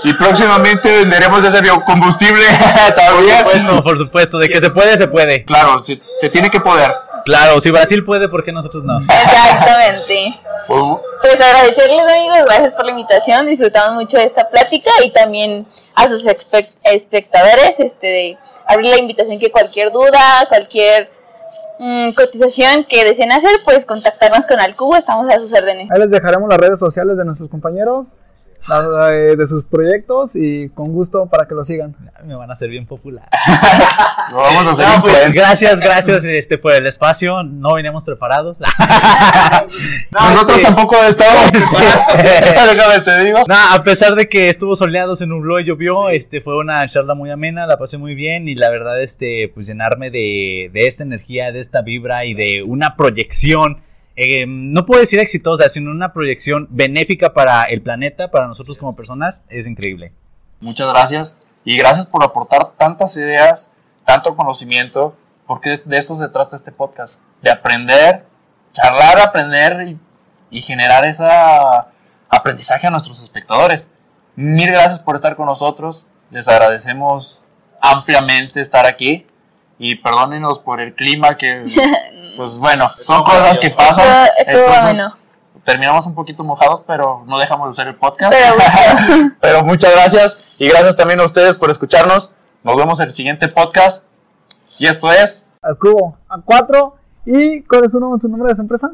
Y 0.05 0.13
próximamente 0.15 0.89
venderemos 0.99 1.45
ese 1.45 1.61
biocombustible 1.63 2.45
también. 2.97 3.43
Por 3.45 3.53
supuesto, 3.55 3.83
por 3.85 3.99
supuesto, 3.99 4.39
de 4.39 4.49
que 4.49 4.61
se 4.61 4.71
puede, 4.71 4.97
se 4.99 5.09
puede. 5.09 5.45
Claro, 5.45 5.81
se, 5.81 6.01
se 6.21 6.29
tiene 6.29 6.51
que 6.51 6.61
poder. 6.61 6.95
Claro, 7.25 7.59
si 7.61 7.71
Brasil 7.71 8.05
puede, 8.05 8.29
¿por 8.29 8.45
qué 8.45 8.53
nosotros 8.53 8.85
no? 8.85 9.01
Exactamente. 9.01 10.39
Pues, 10.69 10.83
Pues 11.23 11.41
agradecerles 11.41 12.03
amigos, 12.03 12.39
gracias 12.45 12.73
por 12.75 12.85
la 12.85 12.91
invitación, 12.93 13.47
disfrutamos 13.47 13.95
mucho 13.97 14.17
de 14.19 14.25
esta 14.25 14.49
plática 14.49 14.91
y 15.05 15.11
también 15.13 15.67
a 15.95 16.09
sus 16.09 16.25
espe- 16.27 16.71
espectadores, 16.83 17.79
este, 17.81 18.07
de 18.07 18.39
abrir 18.67 18.91
la 18.91 18.99
invitación 18.99 19.39
que 19.39 19.51
cualquier 19.51 19.93
duda, 19.93 20.21
cualquier 20.49 21.11
mm, 21.79 22.11
cotización 22.13 22.85
que 22.85 23.05
deseen 23.05 23.33
hacer, 23.33 23.51
pues 23.65 23.85
contactarnos 23.85 24.45
con 24.47 24.61
Alcubo, 24.61 24.97
estamos 24.97 25.29
a 25.31 25.37
sus 25.37 25.53
órdenes. 25.53 25.89
Ahí 25.91 26.01
les 26.01 26.11
dejaremos 26.11 26.49
las 26.49 26.59
redes 26.59 26.79
sociales 26.81 27.17
de 27.17 27.25
nuestros 27.25 27.49
compañeros, 27.49 28.13
de 28.67 29.47
sus 29.47 29.65
proyectos 29.65 30.35
y 30.35 30.69
con 30.71 30.93
gusto 30.93 31.27
para 31.27 31.47
que 31.47 31.55
lo 31.55 31.63
sigan. 31.63 31.95
Me 32.25 32.35
van 32.35 32.51
a 32.51 32.55
hacer 32.55 32.69
bien 32.69 32.87
popular. 32.87 33.29
Lo 34.31 34.39
vamos 34.39 34.67
a 34.67 34.71
hacer 34.71 34.87
No, 34.89 35.03
pues, 35.03 35.33
gracias, 35.33 35.79
gracias 35.79 36.25
este, 36.25 36.59
por 36.59 36.73
el 36.73 36.87
espacio. 36.87 37.45
No 37.45 37.75
veníamos 37.75 38.05
preparados. 38.05 38.59
Nosotros 40.11 40.57
sí. 40.57 40.63
tampoco 40.63 40.97
estábamos 40.97 41.53
Déjame 41.53 43.01
te 43.05 43.25
digo. 43.25 43.39
No, 43.47 43.55
a 43.73 43.83
pesar 43.85 44.17
de 44.17 44.29
que 44.29 44.49
estuvo 44.49 44.75
soleado, 44.75 45.15
se 45.15 45.27
nubló 45.27 45.61
y 45.61 45.65
llovió, 45.65 46.09
este 46.09 46.41
fue 46.41 46.57
una 46.57 46.87
charla 46.89 47.15
muy 47.15 47.31
amena, 47.31 47.67
la 47.67 47.79
pasé 47.79 47.99
muy 47.99 48.15
bien 48.15 48.49
y 48.49 48.55
la 48.55 48.71
verdad, 48.71 49.01
este, 49.01 49.51
pues 49.55 49.67
llenarme 49.67 50.11
de, 50.11 50.71
de 50.73 50.87
esta 50.87 51.05
energía, 51.05 51.53
de 51.53 51.61
esta 51.61 51.83
vibra 51.83 52.25
y 52.25 52.35
de 52.35 52.63
una 52.65 52.97
proyección, 52.97 53.79
eh, 54.17 54.47
no 54.47 54.87
puedo 54.87 55.01
decir 55.01 55.21
exitosa, 55.21 55.69
sino 55.69 55.91
una 55.91 56.13
proyección 56.15 56.67
benéfica 56.71 57.35
para 57.35 57.65
el 57.65 57.83
planeta, 57.83 58.31
para 58.31 58.47
nosotros 58.47 58.79
como 58.79 58.97
personas, 58.97 59.43
es 59.51 59.67
increíble. 59.67 60.13
Muchas 60.61 60.89
gracias. 60.89 61.37
Y 61.65 61.77
gracias 61.77 62.07
por 62.07 62.25
aportar 62.25 62.73
tantas 62.79 63.17
ideas, 63.17 63.71
tanto 64.07 64.35
conocimiento, 64.35 65.15
porque 65.47 65.83
de 65.85 65.99
esto 65.99 66.17
se 66.17 66.29
trata 66.29 66.57
este 66.57 66.73
podcast. 66.73 67.21
De 67.43 67.51
aprender, 67.51 68.25
charlar, 68.73 69.21
aprender 69.21 69.89
y, 69.89 69.99
y 70.51 70.63
generar 70.63 71.07
ese 71.07 71.27
aprendizaje 72.31 72.87
a 72.87 72.91
nuestros 72.91 73.23
espectadores. 73.23 73.89
Mil 74.35 74.69
gracias 74.69 75.01
por 75.01 75.17
estar 75.17 75.37
con 75.37 75.47
nosotros. 75.47 76.07
Les 76.31 76.49
agradecemos 76.49 77.45
ampliamente 77.83 78.61
estar 78.61 78.87
aquí. 78.87 79.27
Y 79.79 79.97
perdónenos 79.97 80.59
por 80.59 80.81
el 80.81 80.95
clima 80.95 81.37
que, 81.37 81.67
pues 82.37 82.53
bueno, 82.59 82.91
son 83.03 83.23
cosas 83.23 83.59
que 83.59 83.71
pasan. 83.71 84.05
Estuvo, 84.39 84.59
estuvo 84.61 84.75
Entonces, 84.75 84.97
bueno. 84.99 85.17
terminamos 85.65 86.07
un 86.07 86.15
poquito 86.15 86.45
mojados, 86.45 86.83
pero 86.87 87.25
no 87.27 87.39
dejamos 87.39 87.69
de 87.69 87.71
hacer 87.83 87.89
el 87.93 87.97
podcast. 87.99 88.33
Pero 88.33 88.55
bueno. 88.55 89.33
Pero 89.41 89.63
muchas 89.65 89.93
gracias 89.93 90.39
y 90.59 90.69
gracias 90.69 90.97
también 90.97 91.21
a 91.21 91.25
ustedes 91.25 91.55
por 91.55 91.71
escucharnos. 91.71 92.31
Nos 92.63 92.77
vemos 92.77 92.99
en 93.01 93.07
el 93.09 93.15
siguiente 93.15 93.49
podcast. 93.49 94.05
Y 94.79 94.87
esto 94.87 95.11
es 95.11 95.45
Al 95.63 95.79
cubo, 95.79 96.17
a 96.29 96.39
cuatro. 96.41 96.97
¿Y 97.25 97.63
cuál 97.63 97.85
es 97.85 97.93
su, 97.93 97.99
nom- 97.99 98.21
su 98.21 98.29
nombre 98.29 98.51
de 98.51 98.55
su 98.57 98.61
empresa? 98.63 98.91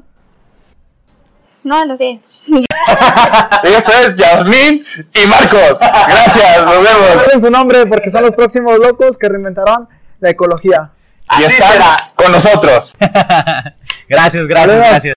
No, 1.64 1.84
lo 1.84 1.96
sé. 1.96 2.20
y 2.46 3.68
esto 3.68 3.92
es 3.92 4.16
Yasmín 4.16 4.84
y 5.14 5.26
Marcos. 5.28 5.78
Gracias, 5.80 6.64
nos 6.64 6.74
vemos. 6.82 7.24
Dicen 7.24 7.40
su 7.40 7.50
nombre 7.50 7.86
porque 7.86 8.10
son 8.10 8.22
los 8.24 8.34
próximos 8.34 8.78
locos 8.78 9.16
que 9.16 9.28
reinventarán 9.28 9.88
la 10.20 10.30
ecología. 10.30 10.90
Y 11.38 11.44
Así 11.44 11.54
están 11.54 11.72
será. 11.72 11.96
con 12.14 12.32
nosotros. 12.32 12.92
Gracias, 14.08 14.46
gracias, 14.46 14.76
gracias. 14.76 15.02